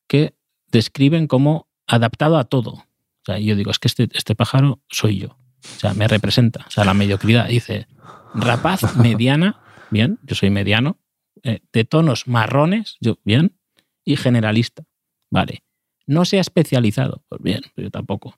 Que 0.08 0.34
describen 0.70 1.28
como 1.28 1.68
adaptado 1.86 2.36
a 2.36 2.44
todo. 2.44 2.72
O 2.72 3.24
sea, 3.24 3.38
yo 3.38 3.56
digo, 3.56 3.70
es 3.70 3.78
que 3.78 3.88
este, 3.88 4.08
este 4.12 4.34
pájaro 4.34 4.82
soy 4.88 5.18
yo. 5.18 5.28
O 5.28 5.78
sea, 5.78 5.94
me 5.94 6.08
representa. 6.08 6.64
O 6.66 6.70
sea, 6.70 6.84
la 6.84 6.94
mediocridad. 6.94 7.48
Dice, 7.48 7.86
rapaz 8.34 8.96
mediana, 8.96 9.62
bien, 9.90 10.18
yo 10.24 10.34
soy 10.34 10.50
mediano, 10.50 10.98
eh, 11.42 11.60
de 11.72 11.84
tonos 11.84 12.26
marrones, 12.26 12.96
yo, 13.00 13.18
bien, 13.24 13.56
y 14.04 14.16
generalista, 14.16 14.84
vale. 15.30 15.62
No 16.06 16.24
se 16.24 16.38
ha 16.38 16.40
especializado, 16.40 17.24
pues 17.28 17.40
bien, 17.40 17.62
yo 17.76 17.90
tampoco. 17.90 18.36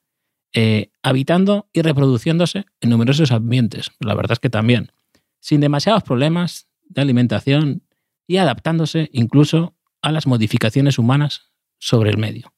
Eh, 0.53 0.91
habitando 1.03 1.69
y 1.73 1.83
reproduciéndose 1.83 2.67
en 2.81 2.91
numerosos 2.91 3.33
ambientes, 3.33 3.91
la 3.99 4.15
verdad 4.15 4.33
es 4.33 4.39
que 4.39 4.51
también, 4.51 4.93
sin 5.41 5.61
demasiados 5.61 6.03
problemas 6.03 6.66
de 6.97 7.03
alimentación 7.03 7.83
y 8.27 8.39
adaptándose 8.39 9.09
incluso 9.13 9.77
a 10.03 10.11
las 10.11 10.27
modificaciones 10.27 10.99
humanas 10.99 11.53
sobre 11.79 12.11
el 12.11 12.19
medio. 12.19 12.53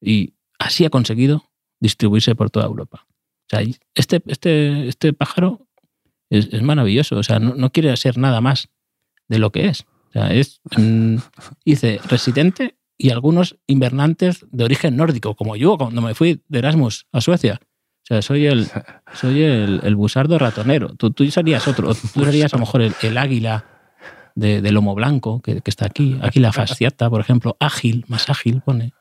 Y 0.00 0.34
así 0.58 0.84
ha 0.84 0.90
conseguido 0.90 1.50
distribuirse 1.78 2.34
por 2.34 2.50
toda 2.50 2.66
Europa. 2.66 3.06
O 3.08 3.48
sea, 3.48 3.60
este, 3.94 4.22
este, 4.26 4.88
este 4.88 5.12
pájaro 5.12 5.66
es, 6.28 6.52
es 6.52 6.62
maravilloso. 6.62 7.16
O 7.16 7.22
sea, 7.22 7.38
no, 7.38 7.54
no, 7.54 7.70
quiere 7.70 7.96
ser 7.96 8.18
nada 8.18 8.40
más 8.40 8.68
de 9.28 9.38
lo 9.38 9.50
que 9.50 9.66
es. 9.66 9.86
O 10.08 10.12
sea, 10.12 10.32
es, 10.32 10.60
mm, 10.76 11.16
dice, 11.64 12.00
residente 12.08 12.76
y 12.98 13.10
algunos 13.10 13.58
invernantes 13.66 14.44
de 14.50 14.64
origen 14.64 14.96
nórdico, 14.96 15.34
como 15.34 15.56
yo 15.56 15.78
cuando 15.78 16.02
me 16.02 16.14
fui 16.14 16.42
de 16.48 16.58
Erasmus 16.58 17.06
a 17.12 17.20
Suecia. 17.20 17.60
Sea, 18.10 18.22
soy 18.22 18.46
el, 18.46 18.66
soy 19.14 19.44
el, 19.44 19.82
el 19.84 19.94
busardo 19.94 20.36
ratonero. 20.36 20.96
Tú, 20.96 21.12
tú 21.12 21.30
serías 21.30 21.68
otro. 21.68 21.94
Tú 21.94 22.24
serías 22.24 22.52
a 22.52 22.56
lo 22.56 22.62
mejor 22.62 22.82
el, 22.82 22.92
el 23.02 23.16
águila 23.16 23.64
de, 24.34 24.60
de, 24.60 24.72
lomo 24.72 24.96
blanco 24.96 25.40
que, 25.40 25.60
que, 25.60 25.70
está 25.70 25.86
aquí. 25.86 26.18
Águila 26.20 26.50
fasciata, 26.52 27.08
por 27.08 27.20
ejemplo. 27.20 27.56
Ágil, 27.60 28.04
más 28.08 28.28
ágil 28.28 28.62
pone. 28.62 28.94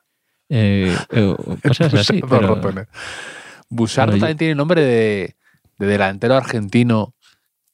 Eh, 0.47 0.95
eh, 1.09 1.35
cosas 1.67 1.91
así. 1.95 2.21
Pero, 2.21 2.61
Busardo 3.67 4.15
también 4.19 4.37
tiene 4.37 4.53
nombre 4.53 4.83
de, 4.83 5.35
de, 5.79 5.87
delantero 5.87 6.35
argentino 6.35 7.15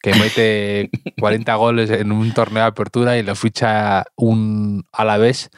que 0.01 0.13
mete 0.13 0.89
40 1.19 1.53
goles 1.55 1.89
en 1.89 2.13
un 2.13 2.31
torneo 2.33 2.63
de 2.63 2.69
apertura 2.69 3.17
y 3.17 3.23
lo 3.23 3.35
ficha 3.35 4.05
un 4.15 4.85
Alavés 4.93 5.49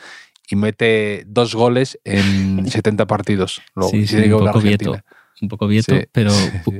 y 0.49 0.55
mete 0.55 1.23
dos 1.27 1.53
goles 1.53 1.99
en 2.03 2.67
70 2.67 3.05
partidos. 3.05 3.61
Luego, 3.75 3.91
sí, 3.91 4.07
sí, 4.07 4.31
un, 4.31 4.43
poco 4.43 4.59
vieto, 4.59 4.97
un 5.41 5.47
poco 5.47 5.67
vieto, 5.67 5.95
sí, 5.95 6.05
pero 6.11 6.31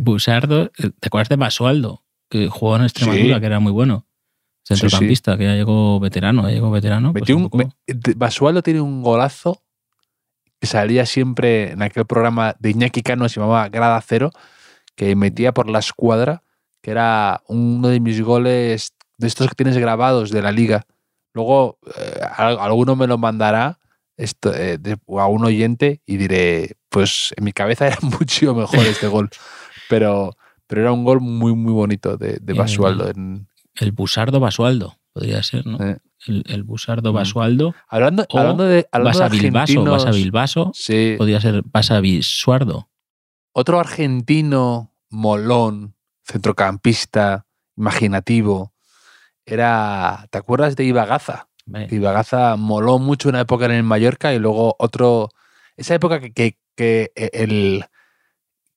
Busardo, 0.01 0.69
¿te 0.69 1.07
acuerdas 1.07 1.29
de 1.29 1.35
Basualdo? 1.35 2.03
Que 2.29 2.47
jugó 2.47 2.75
en 2.75 2.83
Extremadura, 2.83 3.39
que 3.39 3.45
era 3.45 3.59
muy 3.59 3.71
bueno. 3.71 4.05
Centrocampista, 4.63 5.37
que 5.37 5.45
ya 5.45 5.53
llegó 5.53 5.99
veterano, 5.99 6.43
ya 6.43 6.55
llegó 6.55 6.69
veterano. 6.69 7.13
Pues 7.13 7.29
un, 7.29 7.49
poco... 7.49 7.73
Basualdo 8.17 8.61
tiene 8.61 8.81
un 8.81 9.01
golazo 9.01 9.63
que 10.59 10.67
salía 10.67 11.05
siempre 11.05 11.71
en 11.71 11.81
aquel 11.81 12.05
programa 12.05 12.55
de 12.59 12.71
Iñaki 12.71 13.01
Cano, 13.01 13.29
se 13.29 13.39
llamaba 13.39 13.69
Grada 13.69 14.01
Cero, 14.01 14.31
que 14.95 15.15
metía 15.15 15.53
por 15.53 15.69
la 15.69 15.79
escuadra, 15.79 16.43
que 16.81 16.91
era 16.91 17.43
uno 17.47 17.87
de 17.87 17.99
mis 17.99 18.21
goles 18.21 18.93
de 19.17 19.27
estos 19.27 19.47
que 19.47 19.55
tienes 19.55 19.77
grabados 19.77 20.31
de 20.31 20.41
la 20.41 20.51
liga. 20.51 20.85
Luego, 21.33 21.77
eh, 21.95 22.19
alguno 22.37 22.95
me 22.95 23.07
lo 23.07 23.17
mandará 23.17 23.79
esto, 24.17 24.53
eh, 24.53 24.77
de, 24.79 24.97
a 25.17 25.27
un 25.27 25.45
oyente 25.45 26.01
y 26.05 26.17
diré, 26.17 26.76
pues 26.89 27.33
en 27.37 27.43
mi 27.43 27.53
cabeza 27.53 27.87
era 27.87 27.97
mucho 28.01 28.53
mejor 28.55 28.85
este 28.85 29.07
gol. 29.07 29.29
Pero, 29.89 30.35
pero 30.67 30.81
era 30.81 30.91
un 30.91 31.03
gol 31.03 31.21
muy, 31.21 31.53
muy 31.55 31.73
bonito 31.73 32.17
de, 32.17 32.39
de 32.41 32.53
Basualdo. 32.53 33.09
En... 33.09 33.47
El 33.75 33.91
Busardo 33.91 34.39
Basualdo, 34.39 34.97
podría 35.13 35.43
ser, 35.43 35.65
¿no? 35.65 35.83
Eh. 35.83 35.97
El, 36.25 36.43
el, 36.47 36.63
Busardo 36.63 37.13
Basualdo. 37.13 37.75
Hablando, 37.87 38.25
hablando 38.33 38.63
de. 38.63 38.87
Hablando. 38.91 39.19
Sí. 40.73 41.15
Podría 41.17 41.39
ser 41.39 41.61
Basavisuardo. 41.63 42.89
Otro 43.53 43.79
argentino 43.79 44.91
molón, 45.09 45.95
centrocampista, 46.23 47.45
imaginativo, 47.75 48.73
era. 49.45 50.27
¿Te 50.31 50.37
acuerdas 50.37 50.75
de 50.75 50.85
Ibagaza? 50.85 51.47
Ibagaza 51.91 52.55
moló 52.55 52.97
mucho 52.97 53.29
una 53.29 53.41
época 53.41 53.65
en 53.65 53.71
el 53.71 53.83
Mallorca 53.83 54.33
y 54.33 54.39
luego 54.39 54.75
otro. 54.79 55.29
Esa 55.75 55.95
época 55.95 56.19
que, 56.19 56.33
que, 56.33 56.57
que 56.77 57.11
el, 57.15 57.83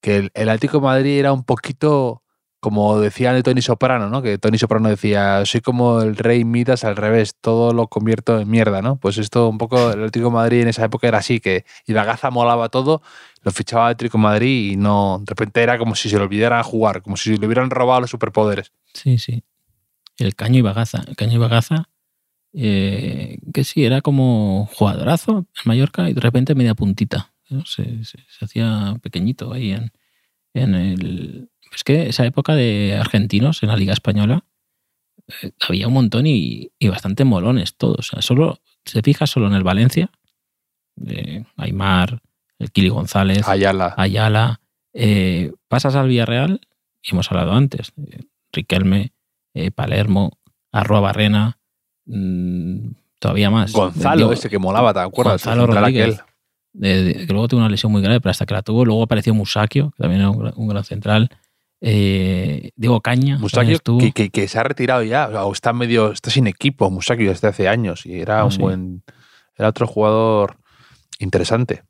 que 0.01 0.17
el, 0.17 0.31
el 0.35 0.49
Atlético 0.49 0.81
Madrid 0.81 1.21
era 1.21 1.33
un 1.33 1.45
poquito 1.45 2.25
como 2.61 3.01
decía 3.01 3.33
de 3.33 3.43
Tony 3.43 3.63
Soprano, 3.63 4.11
¿no? 4.11 4.21
Que 4.21 4.37
Tony 4.37 4.59
Soprano 4.59 4.91
decía, 4.91 5.45
soy 5.47 5.63
como 5.63 6.03
el 6.03 6.15
rey 6.17 6.45
Midas 6.45 6.85
al 6.85 6.95
revés, 6.95 7.35
todo 7.41 7.73
lo 7.73 7.89
convierto 7.89 8.39
en 8.39 8.51
mierda, 8.51 8.83
¿no? 8.83 8.97
Pues 8.97 9.17
esto 9.17 9.49
un 9.49 9.57
poco, 9.57 9.91
el 9.91 10.01
Atlético 10.01 10.31
Madrid 10.31 10.61
en 10.61 10.69
esa 10.69 10.85
época 10.85 11.09
era 11.09 11.19
así, 11.19 11.41
que 11.41 11.65
Ibagaza 11.87 12.31
molaba 12.31 12.69
todo, 12.69 13.01
lo 13.43 13.51
fichaba 13.51 13.87
el 13.87 13.95
Atlético 13.95 14.19
Madrid 14.19 14.73
y 14.73 14.77
no, 14.77 15.21
de 15.21 15.31
repente 15.31 15.63
era 15.63 15.79
como 15.79 15.95
si 15.95 16.11
se 16.11 16.19
le 16.19 16.23
olvidaran 16.23 16.63
jugar, 16.63 17.01
como 17.03 17.17
si 17.17 17.37
le 17.39 17.47
hubieran 17.47 17.71
robado 17.71 18.03
los 18.03 18.11
superpoderes. 18.11 18.73
Sí, 18.93 19.17
sí. 19.17 19.43
El 20.19 20.35
Caño 20.35 20.59
Ibagaza, 20.59 21.03
el 21.09 21.17
Caño 21.17 21.37
Ibagaza, 21.37 21.89
eh, 22.53 23.39
que 23.55 23.65
sí, 23.65 23.87
era 23.87 24.03
como 24.03 24.69
jugadorazo 24.75 25.39
en 25.39 25.47
Mallorca 25.65 26.11
y 26.11 26.13
de 26.13 26.21
repente 26.21 26.55
media 26.55 26.75
puntita, 26.75 27.30
¿no? 27.51 27.65
se, 27.67 28.05
se, 28.05 28.19
se, 28.29 28.45
hacía 28.45 28.97
pequeñito 29.03 29.53
ahí 29.53 29.73
en, 29.73 29.93
en 30.55 30.75
el 30.75 31.51
es 31.73 31.85
que 31.85 32.09
esa 32.09 32.27
época 32.27 32.55
de 32.55 32.97
argentinos 32.99 33.63
en 33.63 33.69
la 33.69 33.77
Liga 33.77 33.93
Española 33.93 34.45
eh, 35.43 35.53
había 35.69 35.89
un 35.89 35.95
montón 35.95 36.27
y, 36.27 36.73
y, 36.79 36.89
bastante 36.89 37.25
molones 37.25 37.77
todos. 37.77 37.99
O 37.99 38.03
sea, 38.03 38.23
solo 38.23 38.61
se 38.85 39.03
fija 39.03 39.27
solo 39.27 39.47
en 39.47 39.55
el 39.55 39.63
Valencia, 39.63 40.11
Aymar, 41.57 42.21
el 42.59 42.73
Kili 42.73 42.89
González, 42.89 43.47
Ayala. 43.47 43.95
Ayala, 43.97 44.61
eh, 44.93 45.53
pasas 45.69 45.95
al 45.95 46.09
Villarreal, 46.09 46.61
y 47.03 47.13
hemos 47.13 47.31
hablado 47.31 47.53
antes, 47.53 47.93
eh, 47.97 48.25
Riquelme, 48.53 49.13
Palermo, 49.75 50.39
Arroa 50.73 51.01
Barrena, 51.01 51.59
mm, 52.07 52.91
todavía 53.19 53.51
más. 53.51 53.73
Gonzalo, 53.73 54.17
Digo, 54.17 54.33
ese 54.33 54.49
que 54.49 54.59
molaba, 54.59 54.93
¿te 54.93 55.01
acuerdas? 55.01 55.45
Gonzalo 55.45 55.67
Rodríguez. 55.67 56.21
aquel. 56.21 56.30
Que 56.79 57.27
luego 57.29 57.49
tuvo 57.49 57.61
una 57.61 57.69
lesión 57.69 57.91
muy 57.93 58.03
grave, 58.03 58.21
pero 58.21 58.31
hasta 58.31 58.47
que 58.47 58.55
la 58.55 58.63
tuvo, 58.63 58.85
luego 58.85 59.03
apareció 59.03 59.35
Musakio, 59.35 59.91
que 59.97 60.03
también 60.03 60.21
era 60.21 60.31
un, 60.31 60.39
gran- 60.39 60.55
un 60.57 60.69
gran 60.69 60.85
central. 60.85 61.31
Eh, 61.83 62.71
Diego 62.77 63.01
Caña. 63.01 63.39
Musakio, 63.39 63.79
que, 63.99 64.13
que- 64.13 64.31
que 64.31 64.49
se 64.49 64.59
ha 64.59 64.63
retirado 64.63 65.03
ya, 65.03 65.29
o 65.45 65.53
está 65.53 65.73
medio, 65.73 66.13
está 66.13 66.31
sin 66.31 66.47
equipo, 66.47 66.91
Musakio 66.91 67.31
desde 67.31 67.49
hace 67.49 67.69
años, 67.69 68.05
y 68.07 68.21
era 68.21 68.41
Ah, 68.41 68.45
un 68.45 68.53
sí. 68.53 68.59
buen, 68.61 69.03
era 69.57 69.69
otro 69.69 69.87
jugador 69.87 70.59
interesante. 71.19 71.83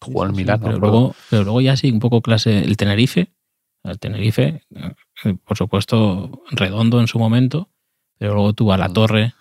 Jugó 0.00 0.24
en 0.26 0.34
Sí, 0.34 0.42
Milán, 0.42 0.60
pero, 0.60 0.78
luego, 0.78 1.14
pero 1.30 1.44
luego 1.44 1.60
ya 1.60 1.76
sí, 1.76 1.90
un 1.90 2.00
poco 2.00 2.20
clase. 2.20 2.58
El 2.58 2.76
Tenerife, 2.76 3.32
el 3.84 3.98
Tenerife, 3.98 4.62
eh, 5.24 5.34
por 5.44 5.56
supuesto, 5.56 6.42
redondo 6.50 7.00
en 7.00 7.06
su 7.06 7.18
momento, 7.18 7.70
pero 8.18 8.34
luego 8.34 8.52
tuvo 8.52 8.72
a 8.72 8.78
La 8.78 8.88
Mm. 8.88 8.92
Torre, 8.92 9.34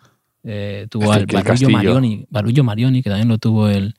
eh, 0.44 0.88
tuvo 0.90 1.14
Este, 1.14 1.36
al 1.38 1.44
Barullo. 1.44 1.70
Marioni, 1.70 2.26
Barullo 2.30 2.64
Marioni, 2.64 3.02
que 3.04 3.10
también 3.10 3.28
lo 3.28 3.40
tuvo 3.40 3.68
el, 3.70 3.96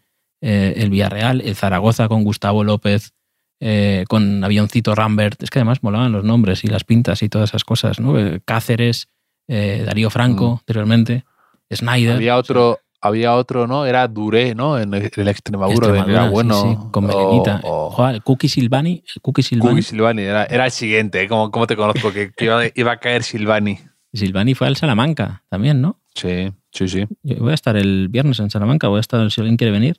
eh, 0.46 0.74
el 0.76 0.90
Villarreal, 0.90 1.40
el 1.40 1.54
Zaragoza 1.56 2.06
con 2.08 2.22
Gustavo 2.22 2.64
López, 2.64 3.12
eh, 3.60 4.04
con 4.08 4.44
Avioncito 4.44 4.94
Rambert. 4.94 5.42
Es 5.42 5.48
que 5.50 5.60
además 5.60 5.82
molaban 5.82 6.12
los 6.12 6.22
nombres 6.24 6.64
y 6.64 6.66
las 6.68 6.84
pintas 6.84 7.22
y 7.22 7.28
todas 7.30 7.50
esas 7.50 7.64
cosas, 7.64 7.98
¿no? 7.98 8.18
Eh, 8.18 8.40
Cáceres, 8.44 9.08
Darío 9.48 10.10
Franco, 10.10 10.50
Mm. 10.50 10.58
anteriormente, 10.60 11.24
Snyder. 11.72 12.16
Había 12.16 12.36
otro, 12.36 12.78
había 13.00 13.34
otro, 13.34 13.66
¿no? 13.66 13.84
Era 13.86 14.06
Duré, 14.08 14.54
¿no? 14.54 14.78
En 14.78 14.92
el, 14.94 15.10
el 15.16 15.28
Extremadura, 15.28 16.04
era 16.06 16.28
bueno. 16.30 16.54
sí, 16.62 16.76
con 16.90 17.06
Melenita. 17.06 17.60
o- 17.64 17.90
Jugaba 17.90 18.12
el 18.14 18.22
Cookie 18.22 18.48
Silvani, 18.48 19.02
el 19.14 19.22
Cookie 19.22 19.42
Silvani. 19.42 19.70
Cookie 19.70 19.82
Silvani, 19.82 20.22
era, 20.22 20.44
era 20.44 20.64
el 20.66 20.70
siguiente, 20.70 21.22
¿eh? 21.22 21.28
¿Cómo, 21.28 21.50
cómo 21.50 21.66
te 21.66 21.76
conozco? 21.76 22.12
Que, 22.12 22.32
que 22.32 22.44
iba, 22.46 22.62
iba 22.74 22.92
a 22.92 22.96
caer 22.98 23.22
Silvani. 23.22 23.78
Silvani 24.12 24.54
fue 24.54 24.66
al 24.66 24.76
Salamanca 24.76 25.42
también, 25.48 25.80
¿no? 25.80 26.00
Sí, 26.14 26.52
sí, 26.70 26.88
sí. 26.88 27.04
Yo 27.22 27.36
voy 27.40 27.50
a 27.50 27.54
estar 27.54 27.76
el 27.76 28.08
viernes 28.08 28.38
en 28.40 28.48
Salamanca, 28.50 28.88
voy 28.88 28.98
a 28.98 29.00
estar, 29.00 29.30
si 29.30 29.40
alguien 29.40 29.56
quiere 29.56 29.72
venir, 29.72 29.98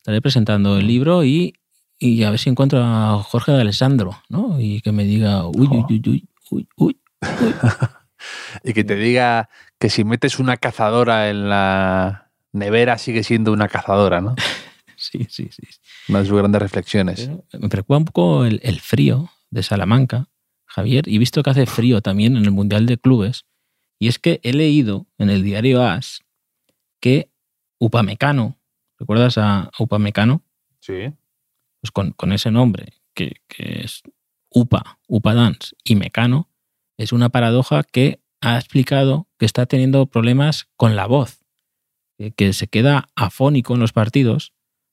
estaré 0.00 0.22
presentando 0.22 0.78
el 0.78 0.86
libro 0.86 1.24
y, 1.24 1.54
y 1.98 2.22
a 2.24 2.30
ver 2.30 2.38
si 2.38 2.48
encuentro 2.48 2.82
a 2.82 3.22
Jorge 3.22 3.52
de 3.52 3.60
Alessandro, 3.60 4.16
¿no? 4.28 4.58
Y 4.58 4.80
que 4.80 4.92
me 4.92 5.04
diga, 5.04 5.46
uy, 5.46 5.68
uy, 5.70 5.84
uy, 5.88 6.02
uy, 6.06 6.28
uy, 6.50 6.68
uy. 6.76 7.00
Y 8.64 8.74
que 8.74 8.84
te 8.84 8.96
diga 8.96 9.48
que 9.78 9.88
si 9.88 10.04
metes 10.04 10.38
una 10.38 10.58
cazadora 10.58 11.30
en 11.30 11.48
la 11.48 12.30
nevera 12.52 12.98
sigue 12.98 13.22
siendo 13.24 13.50
una 13.50 13.68
cazadora, 13.68 14.20
¿no? 14.20 14.34
Sí, 14.96 15.26
sí, 15.30 15.48
sí. 15.50 15.62
Una 16.10 16.18
de 16.18 16.26
sus 16.26 16.36
grandes 16.36 16.60
reflexiones. 16.60 17.30
Pero 17.50 17.62
me 17.62 17.70
preocupa 17.70 17.96
un 17.96 18.04
poco 18.04 18.44
el, 18.44 18.60
el 18.62 18.80
frío 18.80 19.30
de 19.48 19.62
Salamanca, 19.62 20.28
Javier, 20.66 21.08
y 21.08 21.16
visto 21.16 21.42
que 21.42 21.48
hace 21.48 21.64
frío 21.64 22.02
también 22.02 22.36
en 22.36 22.44
el 22.44 22.50
Mundial 22.50 22.84
de 22.84 22.98
Clubes, 22.98 23.46
y 23.98 24.08
es 24.08 24.18
que 24.18 24.40
he 24.42 24.52
leído 24.52 25.06
en 25.16 25.30
el 25.30 25.42
diario 25.42 25.82
AS 25.82 26.20
que 27.00 27.30
Upamecano, 27.78 28.59
¿recuerdas 29.00 29.38
a 29.38 29.70
Upamecano? 29.78 30.44
Sí. 30.80 31.12
pues 31.80 31.90
con, 31.90 32.12
con 32.12 32.32
ese 32.32 32.50
nombre, 32.50 32.92
que, 33.14 33.36
que 33.48 33.80
es 33.82 34.02
UPA, 34.50 34.98
UPA 35.08 35.34
Dance 35.34 35.74
y 35.84 35.96
Mecano, 35.96 36.48
es 36.96 37.12
una 37.12 37.30
paradoja 37.30 37.82
que 37.82 38.20
ha 38.40 38.56
explicado 38.56 39.26
que 39.38 39.46
está 39.46 39.66
teniendo 39.66 40.06
problemas 40.06 40.68
con 40.76 40.96
la 40.96 41.06
voz, 41.06 41.40
que, 42.18 42.30
que 42.32 42.52
se 42.52 42.68
queda 42.68 43.08
afónico 43.16 43.74
en 43.74 43.80
los 43.80 43.92
partidos 43.92 44.52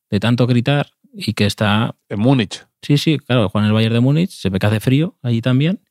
de 0.10 0.20
tanto 0.20 0.48
gritar 0.48 0.92
y 1.14 1.34
que 1.34 1.46
está, 1.46 1.96
En 2.10 2.20
Múnich. 2.20 2.68
sí, 2.82 2.98
sí, 2.98 3.18
claro, 3.20 3.50
Juan 3.50 3.66
el 3.66 3.74
Bayern 3.74 3.94
de 3.94 4.00
Múnich, 4.00 4.32
se 4.32 4.50
ve 4.50 4.60
que 4.60 4.68
hace 4.68 4.80
frío 4.80 5.18
allí 5.22 5.42
también 5.42 5.82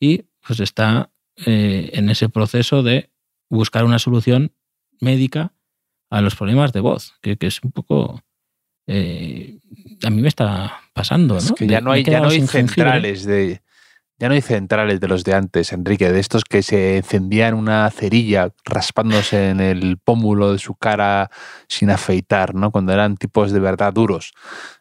y 0.00 0.24
pues 0.46 0.60
está 0.60 1.12
eh, 1.46 1.90
en 1.94 2.08
ese 2.10 2.28
proceso 2.28 2.82
de 2.82 3.10
buscar 3.48 3.84
una 3.84 3.98
solución 3.98 4.52
médica 5.00 5.52
a 6.12 6.20
los 6.20 6.34
problemas 6.36 6.72
de 6.72 6.80
voz, 6.80 7.14
que, 7.22 7.36
que 7.36 7.46
es 7.46 7.62
un 7.62 7.72
poco... 7.72 8.20
eh, 8.86 9.58
a 10.04 10.10
mí 10.10 10.20
me 10.20 10.28
está 10.28 10.80
pasando, 10.92 11.34
¿no? 11.34 11.40
Es 11.40 11.52
que 11.52 11.64
De- 11.66 11.72
ya 11.72 11.80
no 11.80 11.90
hay, 11.92 12.04
ya 12.04 12.20
no 12.20 12.28
hay 12.28 12.46
centrales 12.46 13.24
de. 13.24 13.62
Ya 14.18 14.28
no 14.28 14.34
hay 14.34 14.42
centrales 14.42 15.00
de 15.00 15.08
los 15.08 15.24
de 15.24 15.34
antes, 15.34 15.72
Enrique, 15.72 16.12
de 16.12 16.20
estos 16.20 16.44
que 16.44 16.62
se 16.62 16.98
encendían 16.98 17.54
una 17.54 17.90
cerilla 17.90 18.52
raspándose 18.64 19.48
en 19.50 19.58
el 19.58 19.98
pómulo 19.98 20.52
de 20.52 20.58
su 20.60 20.74
cara 20.76 21.28
sin 21.66 21.90
afeitar, 21.90 22.54
¿no? 22.54 22.70
Cuando 22.70 22.92
eran 22.92 23.16
tipos 23.16 23.50
de 23.50 23.58
verdad 23.58 23.92
duros. 23.92 24.32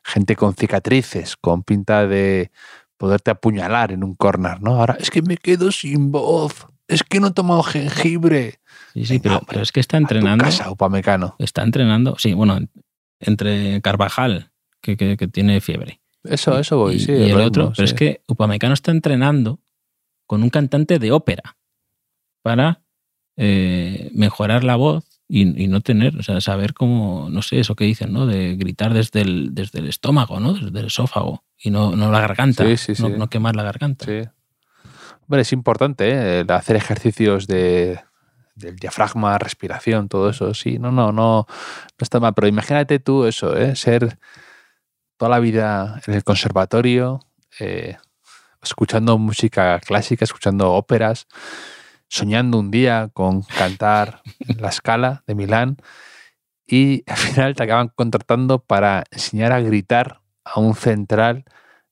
Gente 0.04 0.36
con 0.36 0.54
cicatrices, 0.54 1.38
con 1.38 1.64
pinta 1.64 2.06
de 2.06 2.52
poderte 2.98 3.32
apuñalar 3.32 3.92
en 3.92 4.04
un 4.04 4.14
corner, 4.14 4.62
¿no? 4.62 4.76
Ahora 4.76 4.98
es 5.00 5.10
que 5.10 5.24
me 5.24 5.38
quedo 5.38 5.72
sin 5.72 6.12
voz, 6.12 6.68
es 6.92 7.04
que 7.04 7.20
no 7.20 7.28
he 7.28 7.32
tomado 7.32 7.64
jengibre. 7.64 8.60
Sí, 8.94 9.06
sí, 9.06 9.14
Venga, 9.14 9.24
pero, 9.24 9.36
hombre, 9.38 9.48
pero 9.50 9.62
es 9.64 9.72
que 9.72 9.80
está 9.80 9.98
entrenando. 9.98 10.44
casa, 10.46 10.70
Upamecano. 10.70 11.36
Está 11.40 11.64
entrenando, 11.64 12.16
sí, 12.20 12.34
bueno, 12.34 12.58
en- 12.58 12.70
entre 13.20 13.82
Carvajal, 13.82 14.52
que, 14.82 14.98
que- 14.98 15.16
que 15.18 15.28
tiene 15.28 15.62
fiebre, 15.62 16.02
Eso, 16.24 16.58
eso 16.60 16.78
voy, 16.78 16.96
y, 16.96 17.00
sí. 17.00 17.12
y 17.12 17.30
el 17.32 17.40
otro, 17.42 17.72
pero 17.76 17.86
es 17.86 17.94
que 17.94 18.22
Upamecano 18.28 18.74
está 18.74 18.92
entrenando 18.92 19.60
con 20.28 20.44
un 20.44 20.50
cantante 20.50 21.00
de 21.00 21.12
ópera 21.12 21.58
para 22.42 22.82
eh, 23.38 24.10
mejorar 24.14 24.64
la 24.64 24.76
voz 24.76 25.06
y, 25.28 25.64
y 25.64 25.68
no 25.68 25.82
tener, 25.82 26.18
o 26.18 26.24
sea, 26.24 26.42
saber 26.42 26.74
cómo, 26.74 27.30
no 27.30 27.42
sé, 27.42 27.60
eso 27.60 27.76
que 27.76 27.86
dicen, 27.86 28.12
¿no? 28.12 28.26
De 28.26 28.56
gritar 28.56 28.94
desde 28.94 29.22
el, 29.22 29.56
desde 29.56 29.80
el 29.80 29.88
estómago, 29.88 30.40
¿no? 30.40 30.54
Desde 30.54 30.80
el 30.80 30.88
esófago 30.88 31.44
y 31.58 31.70
no, 31.72 31.96
no 31.96 32.12
la 32.12 32.20
garganta, 32.20 32.66
Sí, 32.76 32.78
sí, 32.96 33.02
no, 33.02 33.08
sí. 33.10 33.14
no 33.18 33.30
quemar 33.30 33.56
la 33.56 33.64
garganta. 33.64 34.06
Sí. 34.06 34.28
Hombre, 35.32 35.44
es 35.44 35.54
importante 35.54 36.42
¿eh? 36.42 36.46
Hacer 36.50 36.76
ejercicios 36.76 37.48
de, 37.48 38.02
del 38.56 38.76
diafragma, 38.76 39.38
respiración, 39.38 40.10
todo 40.10 40.30
eso. 40.30 40.54
Sí, 40.54 40.78
no, 40.78 40.92
no, 40.92 41.14
no, 41.14 41.48
no 41.48 41.98
está 42.02 42.20
mal. 42.20 42.34
Pero 42.34 42.50
imagínate 42.50 43.00
tú 43.00 43.24
eso, 43.24 43.56
¿eh? 43.56 43.78
ser 43.78 44.20
toda 45.16 45.30
la 45.30 45.40
vida 45.40 46.02
en 46.06 46.16
el 46.16 46.26
conservatorio, 46.26 47.22
eh, 47.62 47.96
escuchando 48.62 49.18
música 49.18 49.80
clásica, 49.80 50.26
escuchando 50.26 50.74
óperas, 50.74 51.28
soñando 52.10 52.60
un 52.60 52.70
día 52.70 53.10
con 53.14 53.44
cantar 53.44 54.24
la 54.60 54.68
escala 54.68 55.24
de 55.28 55.36
Milán 55.36 55.78
y 56.68 57.06
al 57.08 57.16
final 57.16 57.56
te 57.56 57.64
acaban 57.64 57.88
contratando 57.88 58.60
para 58.60 59.06
enseñar 59.12 59.54
a 59.54 59.62
gritar 59.62 60.20
a 60.44 60.60
un 60.60 60.76
central 60.76 61.46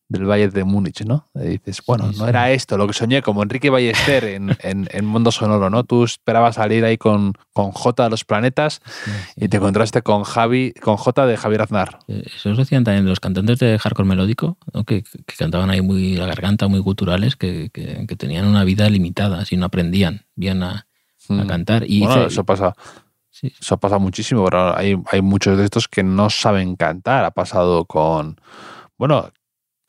del 0.09 0.25
Bayern 0.25 0.51
de 0.51 0.63
Múnich, 0.63 1.05
¿no? 1.05 1.29
Y 1.35 1.49
dices, 1.59 1.81
bueno, 1.85 2.11
no 2.17 2.27
era 2.27 2.51
esto 2.51 2.77
lo 2.77 2.87
que 2.87 2.93
soñé, 2.93 3.21
como 3.21 3.43
Enrique 3.43 3.69
Ballester 3.69 4.23
en, 4.25 4.49
en, 4.63 4.89
en 4.91 5.05
Mundo 5.05 5.31
Sonoro, 5.31 5.69
¿no? 5.69 5.83
Tú 5.83 6.03
esperabas 6.03 6.55
salir 6.55 6.83
ahí 6.83 6.97
con, 6.97 7.33
con 7.53 7.71
J 7.71 8.03
de 8.05 8.09
los 8.09 8.25
planetas 8.25 8.81
Sí, 8.83 9.11
sí. 9.11 9.45
y 9.45 9.47
te 9.49 9.57
encontraste 9.57 10.01
con 10.01 10.23
Javi, 10.23 10.73
con 10.81 10.97
J 10.97 11.25
de 11.27 11.37
Javier 11.37 11.61
Aznar. 11.61 11.99
Eh, 12.07 12.23
Eso 12.35 12.49
os 12.49 12.57
decían 12.57 12.83
también 12.83 13.05
los 13.05 13.19
cantantes 13.19 13.59
de 13.59 13.77
hardcore 13.77 14.09
melódico, 14.09 14.57
¿no? 14.73 14.83
que, 14.83 15.03
que 15.03 15.35
cantaban 15.37 15.69
ahí 15.69 15.81
muy 15.81 16.15
la 16.15 16.25
garganta, 16.25 16.67
muy 16.67 16.79
guturales, 16.79 17.35
que, 17.35 17.69
que- 17.71 18.05
que 18.07 18.15
tenían 18.15 18.47
una 18.47 18.63
vida 18.63 18.89
limitada, 18.89 19.45
si 19.45 19.57
no 19.57 19.67
aprendían 19.67 20.25
bien 20.35 20.63
a, 20.63 20.71
a 21.29 21.33
Mm. 21.33 21.45
cantar. 21.47 21.83
Y 21.87 21.99
Bueno, 21.99 22.15
hice- 22.23 22.27
eso 22.33 22.43
pasa, 22.43 22.73
sí, 23.29 23.53
eso 23.61 23.77
pasa 23.77 23.99
muchísimo, 23.99 24.43
pero 24.45 24.75
hay, 24.75 24.95
hay 25.11 25.21
muchos 25.21 25.55
de 25.55 25.65
estos 25.65 25.87
que 25.87 26.01
no 26.01 26.31
saben 26.31 26.75
cantar. 26.75 27.23
Ha 27.25 27.29
pasado 27.29 27.85
con, 27.85 28.41
bueno, 28.97 29.29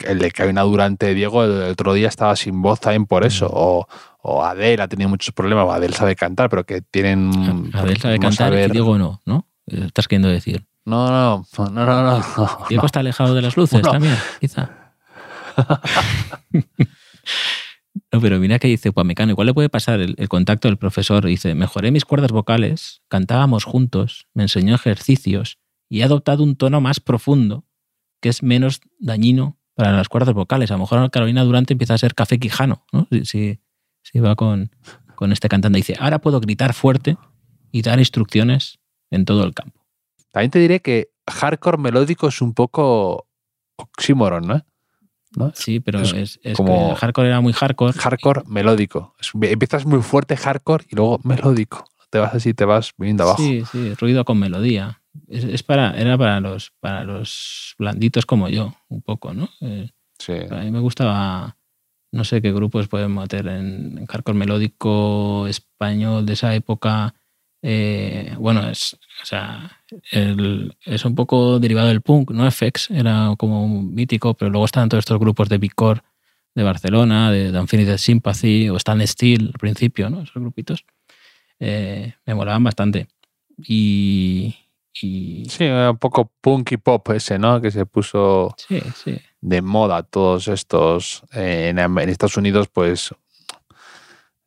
el 0.07 0.19
de 0.19 0.31
Cabina 0.31 0.63
Durante 0.63 1.15
Diego 1.15 1.45
el 1.45 1.71
otro 1.71 1.93
día 1.95 2.09
estaba 2.09 2.37
sin 2.37 2.63
voz 2.63 2.81
también 2.81 3.07
por 3.07 3.25
eso, 3.25 3.47
Mm. 3.47 3.53
o, 3.55 3.89
o 4.23 4.45
Adele 4.45 4.83
ha 4.83 4.89
tenido 4.89 5.09
muchos 5.09 5.35
problemas, 5.35 5.65
o 5.67 5.73
Adele 5.73 5.95
sabe 5.95 6.17
cantar, 6.17 6.51
pero 6.51 6.65
que 6.65 6.83
tienen... 6.83 7.71
Abel 7.75 7.97
sabe 7.99 8.19
no 8.19 8.23
cantar 8.29 8.53
y 8.53 8.71
Diego 8.71 8.99
no, 8.99 9.21
¿no? 9.25 9.47
Estás 9.67 10.09
queriendo 10.09 10.29
decir. 10.29 10.67
No, 10.85 11.09
no, 11.09 11.45
no, 11.59 11.71
no, 11.71 12.19
no. 12.19 12.59
Diego 12.69 12.87
está 12.87 13.01
alejado 13.01 13.35
de 13.35 13.43
las 13.43 13.57
luces 13.57 13.83
también, 13.83 14.17
quizá. 14.41 14.71
No, 18.13 18.21
pero 18.21 18.39
mira 18.39 18.59
que 18.59 18.69
dice 18.69 18.89
Upamecano, 18.89 19.31
igual 19.33 19.47
le 19.47 19.55
puede 19.55 19.69
pasar 19.69 20.01
el, 20.01 20.15
el 20.19 20.29
contacto 20.29 20.69
del 20.69 20.79
profesor. 20.79 21.25
Dice, 21.27 21.55
mejoré 21.55 21.91
mis 21.91 22.05
cuerdas 22.05 22.33
vocales, 22.33 23.03
cantábamos 23.09 23.65
juntos, 23.65 24.27
me 24.35 24.43
enseñó 24.45 24.75
ejercicios 24.75 25.59
y 25.89 26.01
he 26.01 26.05
adoptado 26.05 26.43
un 26.43 26.57
tono 26.57 26.81
más 26.81 26.99
profundo 27.01 27.65
que 28.21 28.29
es 28.29 28.43
menos 28.43 28.81
dañino 28.99 29.59
para 29.81 29.97
las 29.97 30.09
cuerdas 30.09 30.35
vocales. 30.35 30.71
A 30.71 30.75
lo 30.75 30.81
mejor 30.81 31.11
Carolina 31.11 31.43
Durante 31.45 31.73
empieza 31.75 31.95
a 31.95 31.99
ser 31.99 32.15
café 32.15 32.39
quijano, 32.39 32.85
¿no? 32.93 33.07
Si, 33.11 33.25
si- 33.25 33.61
si 34.03 34.19
va 34.21 34.35
con, 34.37 34.71
con 35.15 35.33
este 35.33 35.49
cantante. 35.49 35.77
Dice, 35.79 35.97
ahora 35.99 36.19
puedo 36.21 36.41
gritar 36.41 36.73
fuerte 36.75 37.17
y 37.73 37.83
dar 37.83 37.99
instrucciones 37.99 38.79
en 39.11 39.25
todo 39.25 39.45
el 39.45 39.53
campo. 39.55 39.85
También 40.33 40.51
te 40.51 40.59
diré 40.59 40.81
que 40.81 41.11
hardcore 41.29 41.79
melódico 41.79 42.29
es 42.29 42.41
un 42.41 42.55
poco 42.55 43.27
oxímoron, 43.77 44.47
¿no? 44.47 44.65
¿No? 45.37 45.53
Sí, 45.55 45.79
pero 45.81 46.01
Es 46.01 46.13
es, 46.13 46.41
es 46.43 46.57
como- 46.57 46.91
el 46.91 46.97
hardcore 46.97 47.29
era 47.29 47.41
muy 47.41 47.53
hardcore. 47.53 47.93
Hardcore 47.99 48.43
melódico. 48.47 49.15
Empiezas 49.43 49.87
muy 49.87 50.03
fuerte 50.03 50.37
hardcore 50.37 50.85
y 50.91 50.97
luego 50.97 51.21
melódico. 51.25 51.85
te 52.11 52.19
vas 52.19 52.35
así, 52.35 52.55
te 52.55 52.65
vas 52.65 52.93
viniendo 52.99 53.23
abajo. 53.25 53.41
Sí, 53.41 53.63
sí, 53.71 53.95
ruido 53.95 54.25
con 54.25 54.39
melodía. 54.39 55.00
Es, 55.29 55.63
para, 55.63 55.99
era 56.01 56.17
para 56.17 56.41
los, 56.41 56.73
para 56.81 57.05
los 57.05 57.75
blanditos 57.79 58.27
como 58.27 58.49
yo, 58.49 58.75
un 58.89 59.03
poco, 59.03 59.35
¿no? 59.35 59.49
Eh, 59.61 59.91
sí. 60.19 60.35
A 60.51 60.57
mí 60.57 60.71
me 60.71 60.81
gustaba, 60.81 61.57
no 62.13 62.25
sé 62.25 62.41
qué 62.41 62.53
grupos 62.53 62.89
pueden 62.89 63.15
meter 63.15 63.47
en, 63.49 63.99
en 63.99 64.07
hardcore 64.07 64.39
melódico 64.39 65.47
español 65.47 66.27
de 66.27 66.33
esa 66.33 66.55
época. 66.55 67.15
Eh, 67.63 68.35
bueno, 68.39 68.69
es, 68.71 68.95
o 69.23 69.27
sea, 69.27 69.83
es 70.11 71.05
un 71.05 71.15
poco 71.15 71.59
derivado 71.59 71.89
del 71.89 72.01
punk, 72.01 72.31
¿no? 72.31 72.51
FX 72.51 72.91
era 72.91 73.35
como 73.37 73.65
un 73.65 73.95
mítico, 73.95 74.35
pero 74.35 74.51
luego 74.51 74.65
estaban 74.65 74.89
todos 74.89 75.03
estos 75.03 75.19
grupos 75.19 75.49
de 75.49 75.59
Bicor 75.59 76.03
de 76.55 76.63
Barcelona, 76.63 77.31
de 77.31 77.59
Infinite 77.59 77.99
Sympathy 77.99 78.69
o 78.71 78.77
Stand 78.77 79.03
Still 79.07 79.49
al 79.49 79.59
principio, 79.59 80.11
¿no? 80.11 80.23
Esos 80.23 80.41
grupitos. 80.41 80.85
Eh, 81.59 82.15
me 82.25 82.35
molaban 82.35 82.65
bastante. 82.65 83.09
Y, 83.59 84.55
Sí, 84.93 85.47
un 85.61 85.99
poco 85.99 86.33
punk 86.41 86.73
y 86.73 86.77
pop 86.77 87.09
ese, 87.11 87.39
¿no? 87.39 87.61
Que 87.61 87.71
se 87.71 87.87
puso 87.87 88.55
de 89.41 89.63
moda 89.63 90.03
todos 90.03 90.49
estos. 90.49 91.23
Eh, 91.33 91.69
en, 91.69 91.79
en, 91.79 92.09
Estados 92.09 92.37
Unidos, 92.37 92.69
pues. 92.73 93.15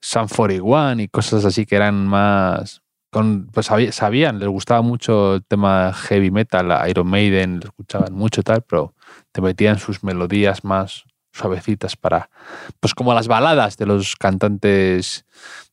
Sun 0.01 0.27
41 0.27 1.01
y 1.01 1.07
cosas 1.07 1.45
así 1.45 1.65
que 1.65 1.77
eran 1.77 2.05
más. 2.05 2.81
Con, 3.09 3.47
pues 3.47 3.67
sabían, 3.91 4.39
les 4.39 4.49
gustaba 4.49 4.81
mucho 4.81 5.35
el 5.35 5.45
tema 5.45 5.93
heavy 5.93 6.31
metal, 6.31 6.89
Iron 6.89 7.07
Maiden, 7.07 7.59
lo 7.59 7.67
escuchaban 7.67 8.11
mucho 8.11 8.41
y 8.41 8.43
tal, 8.43 8.63
pero 8.63 8.95
te 9.31 9.39
metían 9.39 9.77
sus 9.77 10.03
melodías 10.03 10.63
más 10.63 11.03
suavecitas 11.31 11.95
para, 11.95 12.31
pues 12.79 12.95
como 12.95 13.13
las 13.13 13.27
baladas 13.27 13.77
de 13.77 13.85
los 13.85 14.15
cantantes 14.15 15.25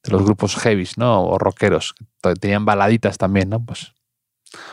de 0.02 0.12
los 0.12 0.22
grupos 0.22 0.54
heavies, 0.56 0.98
¿no? 0.98 1.24
O 1.24 1.38
rockeros. 1.38 1.94
Tenían 2.40 2.66
baladitas 2.66 3.16
también, 3.16 3.48
¿no? 3.48 3.64
Pues 3.64 3.94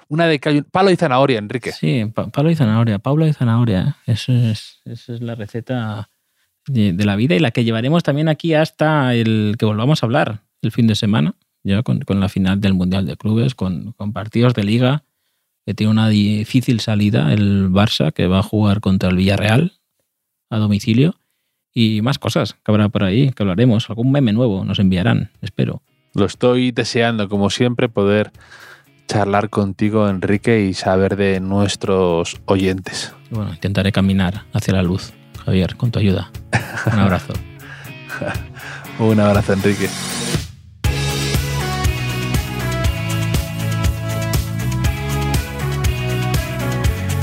una 0.08 0.26
de 0.26 0.64
palo 0.72 0.92
y 0.92 0.96
zanahoria, 0.96 1.40
Enrique. 1.40 1.72
Sí, 1.72 2.12
palo 2.32 2.50
y 2.50 2.56
zanahoria, 2.56 3.00
Paula 3.00 3.28
y 3.28 3.34
zanahoria. 3.34 3.98
Eso 4.06 4.32
es, 4.32 4.82
esa 4.86 5.14
es 5.14 5.22
la 5.22 5.36
receta 5.36 6.10
de, 6.68 6.94
la 6.94 7.16
vida 7.16 7.36
y 7.36 7.40
la 7.40 7.52
que 7.52 7.64
llevaremos 7.64 8.04
también 8.04 8.30
aquí 8.30 8.54
hasta 8.54 9.14
el 9.14 9.56
que 9.58 9.66
volvamos 9.66 10.02
a 10.02 10.06
hablar 10.06 10.42
el 10.62 10.72
fin 10.72 10.88
de 10.88 10.96
semana, 10.96 11.36
ya 11.64 11.84
con, 11.84 12.02
la 12.08 12.30
final 12.30 12.60
del 12.60 12.74
Mundial 12.74 13.06
de 13.06 13.18
Clubes, 13.18 13.56
con, 13.56 13.94
con 13.94 14.14
partidos 14.14 14.54
de 14.54 14.64
liga 14.64 15.04
que 15.66 15.74
tiene 15.74 15.92
una 15.92 16.08
difícil 16.08 16.80
salida 16.80 17.34
el 17.34 17.70
Barça, 17.70 18.14
que 18.14 18.28
va 18.28 18.40
a 18.40 18.44
jugar 18.44 18.80
contra 18.80 19.10
el 19.10 19.18
Villarreal 19.18 19.74
a 20.50 20.60
domicilio 20.60 21.16
y 21.74 22.02
más 22.02 22.20
cosas 22.20 22.54
que 22.54 22.72
habrá 22.72 22.88
por 22.88 23.04
ahí, 23.04 23.32
que 23.32 23.44
hablaremos. 23.44 23.90
Algún 23.90 24.12
meme 24.12 24.32
nuevo 24.32 24.64
nos 24.64 24.80
enviarán, 24.80 25.30
espero. 25.42 25.82
Lo 26.14 26.26
estoy 26.26 26.72
deseando, 26.72 27.28
como 27.28 27.50
siempre, 27.50 27.90
poder 27.90 28.32
charlar 29.08 29.50
contigo, 29.50 30.08
Enrique, 30.08 30.62
y 30.62 30.74
saber 30.74 31.16
de 31.16 31.40
nuestros 31.40 32.38
oyentes. 32.46 33.14
Bueno, 33.32 33.52
intentaré 33.54 33.92
caminar 33.92 34.46
hacia 34.54 34.74
la 34.74 34.84
luz, 34.84 35.14
Javier, 35.46 35.76
con 35.76 35.92
tu 35.92 36.00
ayuda. 36.00 36.32
Un 36.92 37.00
abrazo. 37.00 37.34
Un 39.00 39.20
abrazo, 39.20 39.54
Enrique. 39.54 39.90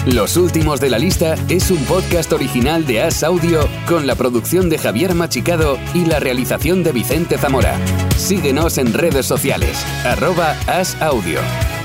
Los 0.07 0.37
últimos 0.37 0.81
de 0.81 0.91
la 0.91 0.99
lista 0.99 1.35
es 1.49 1.71
un 1.71 1.83
podcast 1.85 2.31
original 2.33 2.85
de 2.87 3.01
As 3.01 3.23
Audio 3.23 3.67
con 3.89 4.07
la 4.07 4.15
producción 4.15 4.69
de 4.69 4.77
Javier 4.77 5.15
Machicado 5.15 5.79
y 5.95 6.05
la 6.05 6.21
realización 6.21 6.83
de 6.83 6.93
Vicente 6.93 7.39
Zamora. 7.39 7.79
Síguenos 8.19 8.77
en 8.77 8.93
redes 8.93 9.25
sociales, 9.25 9.83
arroba 10.05 10.57
As 10.67 11.01
Audio. 11.01 11.41